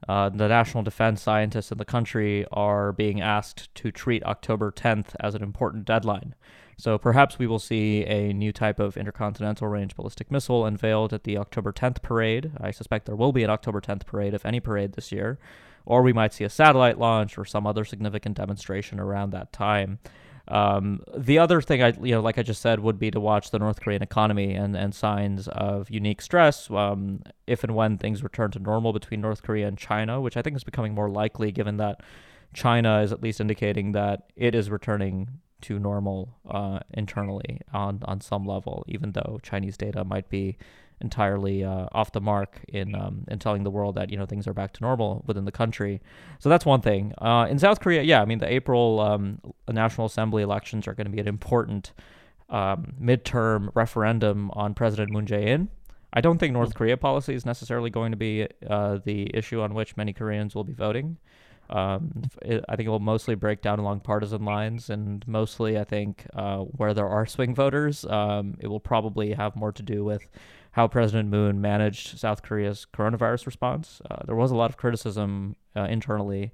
uh, 0.09 0.29
the 0.29 0.49
national 0.49 0.83
defense 0.83 1.23
scientists 1.23 1.73
in 1.73 1.79
the 1.79 1.85
country 1.85 2.47
are 2.53 2.93
being 2.93 3.21
asked 3.21 3.75
to 3.77 3.91
treat 3.91 4.23
October 4.25 4.71
10th 4.71 5.15
as 5.21 5.35
an 5.35 5.43
important 5.43 5.85
deadline. 5.85 6.35
So 6.77 6.99
perhaps 6.99 7.39
we 7.39 7.47
will 7.47 7.59
see 7.59 8.05
a 8.05 8.33
new 8.33 8.53
type 8.53 8.79
of 8.79 8.97
intercontinental 8.97 9.69
range 9.69 9.97
ballistic 9.97 10.31
missile 10.31 10.67
unveiled 10.67 11.13
at 11.13 11.25
the 11.25 11.39
October 11.39 11.73
10th 11.73 12.03
parade. 12.03 12.53
I 12.61 12.71
suspect 12.71 13.07
there 13.07 13.17
will 13.17 13.33
be 13.33 13.45
an 13.45 13.51
October 13.51 13.81
10th 13.81 14.07
parade, 14.07 14.35
if 14.35 14.45
any 14.45 14.61
parade 14.61 14.95
this 14.95 15.13
year. 15.13 15.39
Or 15.87 16.03
we 16.03 16.13
might 16.13 16.33
see 16.33 16.45
a 16.45 16.51
satellite 16.51 16.99
launch 16.99 17.37
or 17.37 17.45
some 17.45 17.67
other 17.67 17.85
significant 17.85 18.37
demonstration 18.37 18.99
around 18.99 19.31
that 19.31 19.53
time. 19.53 19.99
Um, 20.49 21.03
the 21.17 21.39
other 21.39 21.63
thing 21.63 21.83
I, 21.83 21.93
you 22.03 22.13
know, 22.13 22.21
like 22.21 22.39
I 22.39 22.43
just 22.43 22.61
said, 22.61 22.81
would 22.81 22.99
be 22.99 23.11
to 23.11 23.21
watch 23.21 23.51
the 23.51 23.59
North 23.59 23.81
Korean 23.81 24.03
economy 24.03 24.55
and, 24.55 24.77
and 24.77 24.95
signs 24.95 25.49
of 25.49 25.89
unique 25.91 26.21
stress 26.21 26.71
um, 26.71 27.23
if 27.47 27.65
and 27.65 27.75
when 27.75 27.97
things 27.97 28.23
return 28.23 28.51
to 28.53 28.59
normal 28.59 28.93
between 28.93 29.21
North 29.21 29.43
Korea 29.43 29.67
and 29.69 29.79
China, 29.79 30.21
which 30.21 30.37
I 30.37 30.43
think 30.43 30.57
is 30.57 30.65
becoming 30.65 30.95
more 30.95 31.09
likely 31.09 31.51
given 31.51 31.79
that 31.79 32.03
China 32.53 33.01
is 33.01 33.11
at 33.11 33.23
least 33.23 33.41
indicating 33.41 33.93
that 33.93 34.25
it 34.37 34.55
is 34.55 34.71
returning 34.71 35.41
to 35.65 35.79
normal 35.79 36.37
uh, 36.49 36.81
internally 36.93 37.61
on 37.73 38.01
on 38.05 38.21
some 38.21 38.45
level, 38.47 38.85
even 38.87 39.13
though 39.13 39.41
Chinese 39.43 39.77
data 39.77 40.05
might 40.05 40.29
be 40.29 40.57
entirely 41.01 41.65
uh, 41.65 41.87
off 41.93 42.13
the 42.13 42.21
mark 42.21 42.61
in 42.69 42.95
um, 42.95 43.25
in 43.29 43.39
telling 43.39 43.65
the 43.65 43.71
world 43.71 43.95
that 43.95 44.11
you 44.11 44.17
know 44.17 44.27
things 44.27 44.47
are 44.47 44.55
back 44.55 44.73
to 44.73 44.83
normal 44.83 45.25
within 45.27 45.45
the 45.45 45.53
country. 45.53 46.01
So 46.39 46.49
that's 46.49 46.67
one 46.67 46.81
thing. 46.81 47.13
Uh, 47.19 47.47
in 47.49 47.59
South 47.59 47.81
Korea, 47.81 48.03
yeah, 48.03 48.21
I 48.21 48.25
mean 48.25 48.39
the 48.39 48.53
April 48.53 49.01
um, 49.01 49.41
National 49.69 50.07
Assembly 50.07 50.43
elections 50.43 50.87
are 50.87 50.95
going 50.95 51.07
to 51.07 51.13
be 51.13 51.21
an 51.21 51.29
important 51.29 51.93
um, 52.51 52.95
midterm 53.01 53.71
referendum 53.75 54.51
on 54.53 54.75
President 54.75 55.11
Moon 55.11 55.27
Jae-in. 55.27 55.69
I 56.13 56.21
don't 56.21 56.39
think 56.39 56.53
North 56.53 56.75
Korea 56.75 56.97
policy 56.97 57.35
is 57.35 57.45
necessarily 57.45 57.91
going 57.91 58.13
to 58.13 58.17
be 58.17 58.47
uh, 58.69 58.99
the 59.05 59.31
issue 59.35 59.61
on 59.61 59.75
which 59.75 59.97
many 59.97 60.13
Koreans 60.13 60.55
will 60.55 60.63
be 60.63 60.73
voting. 60.73 61.17
Um, 61.71 62.25
it, 62.43 62.65
I 62.69 62.77
think 62.77 62.87
it 62.87 62.91
will 62.91 63.01
mostly 63.01 63.35
break 63.35 63.63
down 63.63 63.79
along 63.79 64.01
partisan 64.01 64.45
lines, 64.45 64.91
and 64.91 65.27
mostly, 65.27 65.79
I 65.79 65.85
think, 65.85 66.27
uh, 66.35 66.59
where 66.59 66.95
there 66.95 67.09
are 67.09 67.27
swing 67.27 67.55
voters, 67.55 68.05
um, 68.05 68.57
it 68.61 68.69
will 68.69 68.81
probably 68.81 69.33
have 69.33 69.57
more 69.57 69.73
to 69.73 69.83
do 69.83 70.05
with 70.05 70.29
how 70.73 70.89
President 70.89 71.31
Moon 71.31 71.61
managed 71.61 72.19
South 72.19 72.43
Korea's 72.43 72.87
coronavirus 72.93 73.47
response. 73.47 74.03
Uh, 74.11 74.25
there 74.27 74.35
was 74.35 74.51
a 74.51 74.57
lot 74.57 74.71
of 74.71 74.77
criticism 74.77 75.57
uh, 75.77 75.85
internally, 75.85 76.51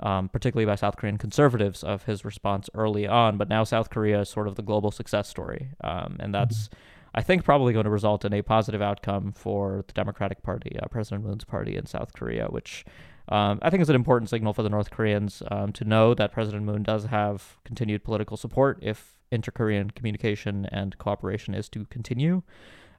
um, 0.00 0.28
particularly 0.28 0.66
by 0.66 0.74
South 0.74 0.96
Korean 0.96 1.18
conservatives, 1.18 1.82
of 1.82 2.04
his 2.04 2.24
response 2.24 2.68
early 2.74 3.06
on, 3.06 3.36
but 3.38 3.48
now 3.48 3.64
South 3.64 3.90
Korea 3.90 4.20
is 4.20 4.28
sort 4.28 4.46
of 4.46 4.56
the 4.56 4.62
global 4.62 4.90
success 4.90 5.28
story, 5.28 5.70
um, 5.82 6.16
and 6.20 6.34
that's. 6.34 6.68
Mm-hmm. 6.68 6.76
I 7.14 7.20
think 7.20 7.44
probably 7.44 7.74
going 7.74 7.84
to 7.84 7.90
result 7.90 8.24
in 8.24 8.32
a 8.32 8.40
positive 8.40 8.80
outcome 8.80 9.32
for 9.32 9.84
the 9.86 9.92
Democratic 9.92 10.42
Party, 10.42 10.78
uh, 10.82 10.86
President 10.86 11.22
Moon's 11.22 11.44
party 11.44 11.76
in 11.76 11.84
South 11.84 12.14
Korea, 12.14 12.46
which 12.46 12.86
um, 13.32 13.58
I 13.62 13.70
think 13.70 13.80
it's 13.80 13.88
an 13.88 13.96
important 13.96 14.28
signal 14.28 14.52
for 14.52 14.62
the 14.62 14.68
North 14.68 14.90
Koreans 14.90 15.42
um, 15.50 15.72
to 15.72 15.84
know 15.84 16.12
that 16.12 16.32
President 16.32 16.64
Moon 16.64 16.82
does 16.82 17.06
have 17.06 17.56
continued 17.64 18.04
political 18.04 18.36
support 18.36 18.78
if 18.82 19.18
inter-Korean 19.30 19.90
communication 19.90 20.66
and 20.66 20.98
cooperation 20.98 21.54
is 21.54 21.70
to 21.70 21.86
continue. 21.86 22.42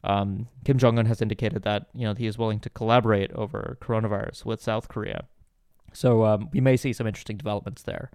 Um, 0.04 0.48
Kim 0.66 0.80
Jong 0.80 0.98
Un 0.98 1.06
has 1.06 1.22
indicated 1.22 1.62
that 1.64 1.86
you 1.94 2.06
know 2.08 2.16
he 2.16 2.26
is 2.26 2.40
willing 2.40 2.60
to 2.62 2.70
collaborate 2.72 3.32
over 3.34 3.78
coronavirus 3.80 4.44
with 4.44 4.60
South 4.60 4.88
Korea, 4.88 5.26
so 5.94 6.26
um, 6.26 6.50
we 6.52 6.60
may 6.60 6.78
see 6.78 6.94
some 6.94 7.06
interesting 7.06 7.38
developments 7.38 7.84
there. 7.84 8.10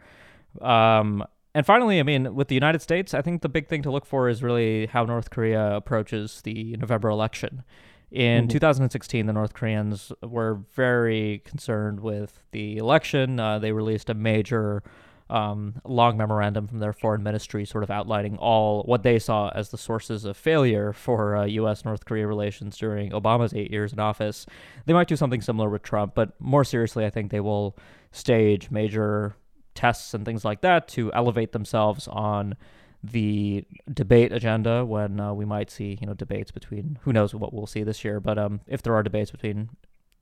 Um, 0.61 1.25
and 1.55 1.65
finally, 1.65 2.01
I 2.01 2.03
mean, 2.03 2.35
with 2.35 2.49
the 2.49 2.55
United 2.57 2.83
States, 2.83 3.15
I 3.15 3.23
think 3.23 3.43
the 3.43 3.49
big 3.49 3.69
thing 3.69 3.83
to 3.83 3.93
look 3.93 4.05
for 4.05 4.29
is 4.29 4.43
really 4.43 4.87
how 4.87 5.05
North 5.05 5.31
Korea 5.31 5.77
approaches 5.77 6.43
the 6.43 6.77
November 6.79 7.09
election. 7.09 7.63
In 8.11 8.44
mm-hmm. 8.44 8.49
2016, 8.49 9.27
the 9.27 9.33
North 9.33 9.53
Koreans 9.53 10.12
were 10.23 10.62
very 10.75 11.42
concerned 11.44 12.01
with 12.01 12.42
the 12.53 12.79
election. 12.79 13.38
Uh, 13.38 13.59
they 13.59 13.73
released 13.73 14.09
a 14.09 14.14
major 14.14 14.83
um, 15.31 15.75
long 15.85 16.16
memorandum 16.16 16.66
from 16.66 16.79
their 16.79 16.92
foreign 16.92 17.23
ministry, 17.23 17.66
sort 17.66 17.85
of 17.85 17.90
outlining 17.90 18.38
all 18.38 18.83
what 18.85 19.03
they 19.03 19.18
saw 19.18 19.51
as 19.51 19.68
the 19.68 19.77
sources 19.77 20.25
of 20.25 20.37
failure 20.37 20.92
for 20.92 21.37
uh, 21.37 21.44
U.S. 21.44 21.85
North 21.85 22.07
Korea 22.07 22.27
relations 22.27 22.79
during 22.79 23.11
Obama's 23.11 23.53
eight 23.53 23.71
years 23.71 23.92
in 23.92 23.99
office. 23.99 24.47
They 24.87 24.94
might 24.94 25.09
do 25.09 25.16
something 25.16 25.42
similar 25.42 25.68
with 25.68 25.83
Trump, 25.83 26.14
but 26.14 26.33
more 26.40 26.64
seriously, 26.64 27.05
I 27.05 27.11
think 27.11 27.31
they 27.31 27.40
will 27.40 27.77
stage 28.11 28.71
major 28.71 29.37
tests 29.75 30.14
and 30.14 30.25
things 30.25 30.44
like 30.44 30.62
that 30.62 30.88
to 30.88 31.12
elevate 31.12 31.53
themselves 31.53 32.09
on 32.09 32.57
the 33.03 33.65
debate 33.93 34.33
agenda 34.33 34.85
when 34.85 35.21
uh, 35.21 35.33
we 35.33 35.45
might 35.45 35.71
see 35.71 35.99
you 36.01 36.07
know 36.07 36.15
debates 36.15 36.51
between 36.51 36.99
who 37.03 37.13
knows 37.13 37.35
what 37.35 37.53
we'll 37.53 37.67
see 37.67 37.83
this 37.83 38.05
year 38.05 38.19
but 38.19 38.39
um, 38.39 38.61
if 38.67 38.83
there 38.83 38.95
are 38.95 39.03
debates 39.03 39.31
between 39.31 39.69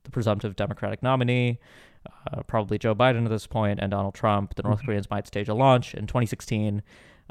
the 0.04 0.10
presumptive 0.10 0.54
democratic 0.56 1.02
nominee 1.02 1.58
uh, 2.32 2.42
probably 2.42 2.78
joe 2.78 2.94
biden 2.94 3.24
at 3.24 3.30
this 3.30 3.46
point 3.46 3.80
and 3.80 3.92
donald 3.92 4.14
trump 4.14 4.54
the 4.56 4.62
north 4.62 4.78
mm-hmm. 4.78 4.86
koreans 4.86 5.10
might 5.10 5.26
stage 5.26 5.48
a 5.48 5.54
launch 5.54 5.94
in 5.94 6.06
2016 6.06 6.82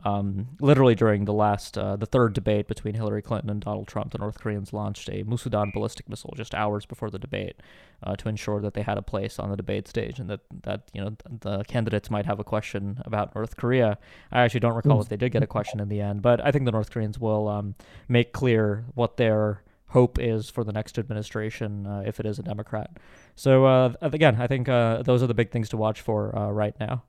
um, 0.03 0.49
literally 0.60 0.95
during 0.95 1.25
the 1.25 1.34
last, 1.34 1.77
uh, 1.77 1.95
the 1.95 2.05
third 2.05 2.34
debate 2.34 2.67
between 2.67 2.95
Hillary 2.95 3.21
Clinton 3.21 3.49
and 3.49 3.62
Donald 3.62 3.88
Trump, 3.88 4.12
the 4.12 4.17
North 4.17 4.39
Koreans 4.39 4.73
launched 4.73 5.10
a 5.10 5.23
Musudan 5.23 5.71
ballistic 5.71 6.10
missile 6.10 6.34
just 6.36 6.53
hours 6.53 6.86
before 6.86 7.10
the 7.10 7.17
debate 7.17 7.62
uh, 8.03 8.15
to 8.17 8.27
ensure 8.27 8.62
that 8.62 8.73
they 8.73 8.81
had 8.81 8.97
a 8.97 9.01
place 9.01 9.39
on 9.39 9.49
the 9.49 9.55
debate 9.55 9.88
stage 9.88 10.19
and 10.19 10.29
that, 10.29 10.41
that 10.63 10.89
you 10.93 11.01
know 11.01 11.15
the 11.41 11.63
candidates 11.63 12.12
might 12.12 12.25
have 12.25 12.39
a 12.39 12.43
question 12.43 13.01
about 13.05 13.34
North 13.36 13.55
Korea. 13.55 13.97
I 14.31 14.41
actually 14.41 14.60
don't 14.60 14.75
recall 14.75 15.01
if 15.01 15.10
they 15.10 15.17
did 15.17 15.31
get 15.31 15.43
a 15.43 15.47
question 15.47 15.79
in 15.79 15.88
the 15.88 16.01
end, 16.01 16.21
but 16.21 16.43
I 16.45 16.51
think 16.51 16.65
the 16.65 16.71
North 16.71 16.91
Koreans 16.91 17.19
will 17.19 17.47
um, 17.47 17.75
make 18.08 18.34
clear 18.34 18.86
what 18.95 19.17
their 19.17 19.63
hope 19.88 20.19
is 20.19 20.49
for 20.49 20.63
the 20.65 20.73
next 20.73 20.99
administration 20.99 21.88
uh, 21.88 22.03
if 22.05 22.19
it 22.19 22.25
is 22.25 22.38
a 22.38 22.43
Democrat. 22.43 22.97
So 23.36 23.65
uh, 23.65 23.93
again, 24.01 24.36
I 24.39 24.47
think 24.47 24.67
uh, 24.67 25.03
those 25.03 25.23
are 25.23 25.27
the 25.27 25.34
big 25.34 25.51
things 25.51 25.69
to 25.69 25.77
watch 25.77 26.01
for 26.01 26.38
uh, 26.38 26.51
right 26.51 26.75
now. 26.79 27.03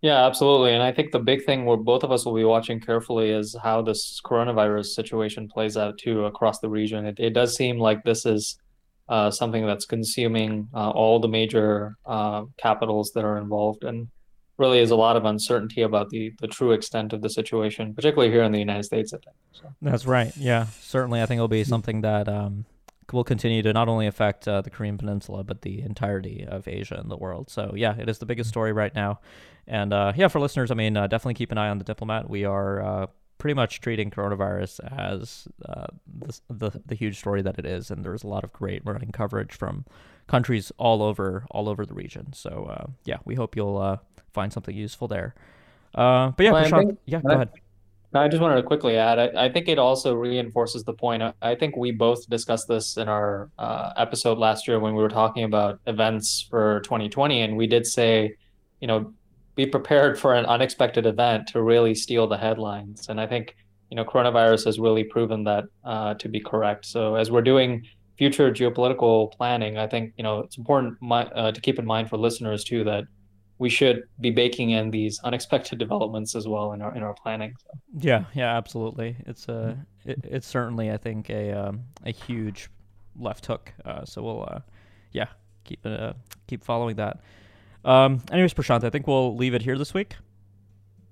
Yeah, 0.00 0.26
absolutely. 0.26 0.72
And 0.74 0.82
I 0.82 0.92
think 0.92 1.12
the 1.12 1.18
big 1.18 1.44
thing 1.44 1.64
where 1.64 1.76
both 1.76 2.02
of 2.02 2.12
us 2.12 2.24
will 2.24 2.34
be 2.34 2.44
watching 2.44 2.80
carefully 2.80 3.30
is 3.30 3.56
how 3.62 3.82
this 3.82 4.20
coronavirus 4.24 4.86
situation 4.86 5.48
plays 5.48 5.76
out 5.76 5.98
too 5.98 6.24
across 6.24 6.60
the 6.60 6.68
region. 6.68 7.06
It, 7.06 7.18
it 7.18 7.30
does 7.30 7.56
seem 7.56 7.78
like 7.78 8.02
this 8.04 8.26
is 8.26 8.58
uh, 9.08 9.30
something 9.30 9.66
that's 9.66 9.86
consuming 9.86 10.68
uh, 10.74 10.90
all 10.90 11.18
the 11.18 11.28
major 11.28 11.96
uh, 12.06 12.44
capitals 12.58 13.12
that 13.14 13.24
are 13.24 13.38
involved, 13.38 13.84
and 13.84 14.08
really 14.58 14.80
is 14.80 14.90
a 14.90 14.96
lot 14.96 15.16
of 15.16 15.24
uncertainty 15.24 15.82
about 15.82 16.10
the 16.10 16.32
the 16.40 16.48
true 16.48 16.72
extent 16.72 17.12
of 17.12 17.22
the 17.22 17.30
situation, 17.30 17.94
particularly 17.94 18.30
here 18.30 18.42
in 18.42 18.52
the 18.52 18.58
United 18.58 18.84
States. 18.84 19.14
I 19.14 19.18
think. 19.18 19.36
So. 19.52 19.72
That's 19.80 20.04
right. 20.04 20.36
Yeah, 20.36 20.66
certainly. 20.80 21.22
I 21.22 21.26
think 21.26 21.38
it'll 21.38 21.48
be 21.48 21.64
something 21.64 22.02
that 22.02 22.28
um, 22.28 22.66
will 23.12 23.24
continue 23.24 23.62
to 23.62 23.72
not 23.72 23.88
only 23.88 24.06
affect 24.06 24.46
uh, 24.46 24.60
the 24.60 24.70
Korean 24.70 24.98
Peninsula 24.98 25.44
but 25.44 25.62
the 25.62 25.80
entirety 25.80 26.46
of 26.48 26.68
Asia 26.68 26.96
and 26.96 27.10
the 27.10 27.16
world. 27.16 27.50
So 27.50 27.72
yeah, 27.76 27.96
it 27.96 28.08
is 28.08 28.18
the 28.18 28.26
biggest 28.26 28.50
story 28.50 28.72
right 28.72 28.94
now, 28.94 29.20
and 29.66 29.92
uh, 29.92 30.12
yeah, 30.16 30.28
for 30.28 30.40
listeners, 30.40 30.70
I 30.70 30.74
mean, 30.74 30.96
uh, 30.96 31.06
definitely 31.06 31.34
keep 31.34 31.52
an 31.52 31.58
eye 31.58 31.68
on 31.68 31.78
the 31.78 31.84
Diplomat. 31.84 32.28
We 32.28 32.44
are 32.44 32.82
uh, 32.82 33.06
pretty 33.38 33.54
much 33.54 33.80
treating 33.80 34.10
coronavirus 34.10 34.80
as 34.90 35.48
uh, 35.66 35.86
the, 36.06 36.40
the, 36.48 36.82
the 36.86 36.94
huge 36.94 37.18
story 37.18 37.42
that 37.42 37.58
it 37.58 37.66
is, 37.66 37.90
and 37.90 38.04
there's 38.04 38.24
a 38.24 38.28
lot 38.28 38.44
of 38.44 38.52
great 38.52 38.82
running 38.84 39.12
coverage 39.12 39.54
from 39.54 39.84
countries 40.26 40.70
all 40.78 41.02
over 41.02 41.46
all 41.50 41.68
over 41.68 41.86
the 41.86 41.94
region. 41.94 42.32
So 42.32 42.68
uh, 42.70 42.86
yeah, 43.04 43.18
we 43.24 43.34
hope 43.34 43.56
you'll 43.56 44.00
find 44.32 44.52
something 44.52 44.76
useful 44.76 45.08
there. 45.08 45.34
but 45.94 46.34
yeah, 46.38 46.50
Prashant, 46.52 46.96
yeah, 47.06 47.20
go 47.20 47.34
ahead. 47.34 47.50
I 48.14 48.28
just 48.28 48.40
wanted 48.40 48.56
to 48.56 48.62
quickly 48.62 48.96
add, 48.96 49.18
I, 49.18 49.44
I, 49.44 49.52
think 49.52 49.68
it 49.68 49.78
also 49.78 50.14
reinforces 50.14 50.82
the 50.84 50.94
point. 50.94 51.22
I, 51.22 51.34
I, 51.42 51.54
think 51.54 51.76
we 51.76 51.90
both 51.90 52.28
discussed 52.30 52.66
this 52.66 52.96
in 52.96 53.06
our 53.06 53.50
uh, 53.58 53.92
episode 53.96 54.38
last 54.38 54.66
year 54.66 54.80
when 54.80 54.94
we 54.94 55.02
were 55.02 55.10
talking 55.10 55.44
about 55.44 55.80
events 55.86 56.46
for 56.48 56.80
2020. 56.84 57.42
And 57.42 57.56
we 57.56 57.66
did 57.66 57.86
say, 57.86 58.34
you 58.80 58.88
know, 58.88 59.12
be 59.56 59.66
prepared 59.66 60.18
for 60.18 60.34
an 60.34 60.46
unexpected 60.46 61.04
event 61.04 61.48
to 61.48 61.62
really 61.62 61.94
steal 61.94 62.26
the 62.26 62.38
headlines. 62.38 63.08
And 63.10 63.20
I 63.20 63.26
think, 63.26 63.56
you 63.90 63.96
know, 63.96 64.04
coronavirus 64.04 64.64
has 64.64 64.78
really 64.78 65.04
proven 65.04 65.44
that 65.44 65.64
uh, 65.84 66.14
to 66.14 66.28
be 66.28 66.40
correct. 66.40 66.86
So 66.86 67.16
as 67.16 67.30
we're 67.30 67.42
doing 67.42 67.84
future 68.16 68.50
geopolitical 68.50 69.32
planning, 69.32 69.76
I 69.76 69.86
think, 69.86 70.14
you 70.16 70.24
know, 70.24 70.40
it's 70.40 70.56
important 70.56 70.96
uh, 71.10 71.52
to 71.52 71.60
keep 71.60 71.78
in 71.78 71.84
mind 71.84 72.08
for 72.08 72.16
listeners 72.16 72.64
too 72.64 72.84
that 72.84 73.04
we 73.58 73.68
should 73.68 74.04
be 74.20 74.30
baking 74.30 74.70
in 74.70 74.90
these 74.90 75.20
unexpected 75.24 75.78
developments 75.78 76.34
as 76.34 76.46
well 76.46 76.72
in 76.72 76.82
our 76.82 76.94
in 76.94 77.02
our 77.02 77.14
planning. 77.14 77.54
So. 77.62 77.70
Yeah, 77.98 78.24
yeah, 78.34 78.56
absolutely. 78.56 79.16
It's 79.26 79.48
a 79.48 79.52
uh, 79.54 79.74
it, 80.04 80.20
it's 80.24 80.46
certainly 80.46 80.90
I 80.90 80.96
think 80.96 81.30
a 81.30 81.52
um, 81.52 81.84
a 82.04 82.10
huge 82.10 82.70
left 83.18 83.46
hook. 83.46 83.72
Uh, 83.84 84.04
so 84.04 84.22
we'll 84.22 84.42
uh, 84.48 84.60
yeah 85.12 85.26
keep 85.64 85.80
uh, 85.84 86.12
keep 86.46 86.64
following 86.64 86.96
that. 86.96 87.20
Um, 87.84 88.22
anyways, 88.30 88.54
Prashant, 88.54 88.84
I 88.84 88.90
think 88.90 89.06
we'll 89.06 89.36
leave 89.36 89.54
it 89.54 89.62
here 89.62 89.78
this 89.78 89.94
week. 89.94 90.16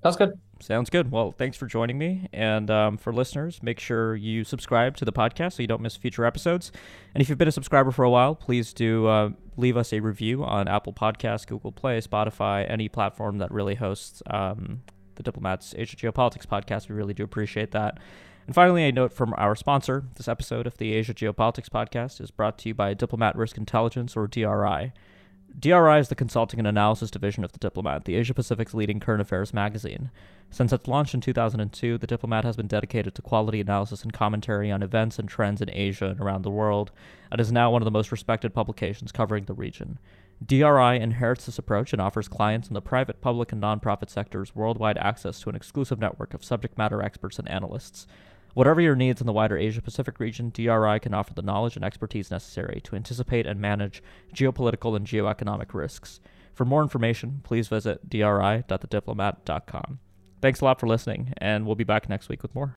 Sounds 0.03 0.17
good. 0.17 0.39
Sounds 0.61 0.89
good. 0.89 1.11
Well, 1.11 1.33
thanks 1.33 1.57
for 1.57 1.67
joining 1.67 1.99
me. 1.99 2.29
And 2.33 2.71
um, 2.71 2.97
for 2.97 3.13
listeners, 3.13 3.63
make 3.63 3.79
sure 3.79 4.15
you 4.15 4.45
subscribe 4.45 4.97
to 4.97 5.05
the 5.05 5.13
podcast 5.13 5.55
so 5.55 5.63
you 5.63 5.67
don't 5.67 5.83
miss 5.83 5.97
future 5.97 6.25
episodes. 6.25 6.73
And 7.15 7.21
if 7.21 7.29
you've 7.29 7.39
been 7.39 7.49
a 7.49 7.53
subscriber 7.53 7.91
for 7.91 8.05
a 8.05 8.11
while, 8.11 8.35
please 8.35 8.73
do 8.73 9.07
uh, 9.07 9.31
leave 9.57 9.77
us 9.77 9.93
a 9.93 10.01
review 10.01 10.45
on 10.45 10.69
Apple 10.69 10.93
Podcasts, 10.93 11.47
Google 11.47 11.73
Play, 11.73 12.01
Spotify, 12.01 12.71
any 12.71 12.89
platform 12.89 13.39
that 13.39 13.51
really 13.51 13.75
hosts 13.75 14.23
um, 14.29 14.83
the 15.15 15.23
Diplomats 15.23 15.75
Asia 15.77 15.97
Geopolitics 15.97 16.47
podcast. 16.47 16.89
We 16.89 16.95
really 16.95 17.15
do 17.15 17.25
appreciate 17.25 17.73
that. 17.73 17.99
And 18.47 18.55
finally, 18.55 18.85
a 18.85 18.93
note 18.93 19.13
from 19.13 19.35
our 19.37 19.57
sponsor. 19.57 20.05
This 20.15 20.29
episode 20.29 20.67
of 20.67 20.77
the 20.79 20.93
Asia 20.93 21.13
Geopolitics 21.13 21.69
podcast 21.69 22.21
is 22.21 22.31
brought 22.31 22.59
to 22.59 22.69
you 22.69 22.75
by 22.75 22.95
Diplomat 22.95 23.35
Risk 23.37 23.57
Intelligence, 23.57 24.17
or 24.17 24.27
DRI. 24.29 24.93
DRI 25.59 25.99
is 25.99 26.09
the 26.09 26.15
consulting 26.15 26.59
and 26.59 26.69
analysis 26.69 27.11
division 27.11 27.43
of 27.43 27.53
The 27.53 27.59
Diplomat, 27.59 28.05
the 28.05 28.17
Asia 28.17 28.35
Pacific's 28.35 28.75
leading 28.75 29.01
current 29.01 29.23
affairs 29.23 29.55
magazine. 29.55 30.11
Since 30.51 30.71
its 30.71 30.87
launch 30.87 31.15
in 31.15 31.23
2002, 31.23 31.97
The 31.97 32.07
Diplomat 32.07 32.45
has 32.45 32.57
been 32.57 32.67
dedicated 32.67 33.15
to 33.15 33.23
quality 33.23 33.63
analysis 33.63 34.03
and 34.03 34.13
commentary 34.13 34.71
on 34.71 34.83
events 34.83 35.19
and 35.19 35.27
trends 35.27 35.63
in 35.63 35.71
Asia 35.71 36.09
and 36.09 36.21
around 36.21 36.43
the 36.43 36.51
world, 36.51 36.93
and 37.33 37.41
is 37.41 37.51
now 37.51 37.71
one 37.71 37.81
of 37.81 37.87
the 37.87 37.91
most 37.91 38.13
respected 38.13 38.53
publications 38.53 39.13
covering 39.13 39.47
the 39.47 39.55
region. 39.55 39.99
DRI 40.45 41.01
inherits 41.01 41.47
this 41.47 41.59
approach 41.59 41.95
and 41.95 42.03
offers 42.03 42.29
clients 42.29 42.69
in 42.69 42.75
the 42.75 42.83
private, 42.83 43.23
public, 43.23 43.51
and 43.51 43.63
nonprofit 43.63 44.11
sectors 44.11 44.55
worldwide 44.55 44.99
access 44.99 45.41
to 45.41 45.49
an 45.49 45.57
exclusive 45.57 45.99
network 45.99 46.35
of 46.35 46.45
subject 46.45 46.77
matter 46.77 47.01
experts 47.01 47.39
and 47.39 47.49
analysts. 47.51 48.07
Whatever 48.57 48.81
your 48.81 48.97
needs 48.97 49.21
in 49.21 49.27
the 49.27 49.35
wider 49.35 49.59
Asia 49.59 49.83
Pacific 49.83 50.19
region, 50.19 50.49
DRI 50.49 50.99
can 51.01 51.13
offer 51.13 51.35
the 51.35 51.43
knowledge 51.43 51.77
and 51.77 51.85
expertise 51.85 52.31
necessary 52.31 52.81
to 52.85 52.97
anticipate 52.97 53.47
and 53.47 53.61
manage 53.61 54.03
geopolitical 54.35 54.97
and 54.97 55.07
geoeconomic 55.07 55.75
risks. 55.75 56.21
For 56.55 56.65
more 56.65 56.81
information, 56.81 57.43
please 57.45 57.69
visit 57.69 58.09
dri.thediplomat.com. 58.09 59.99
Thanks 60.41 60.63
a 60.63 60.65
lot 60.65 60.81
for 60.81 60.87
listening, 60.87 61.35
and 61.37 61.67
we'll 61.67 61.75
be 61.75 61.85
back 61.85 62.09
next 62.09 62.31
week 62.31 62.43
with 62.43 62.55
more. 62.55 62.75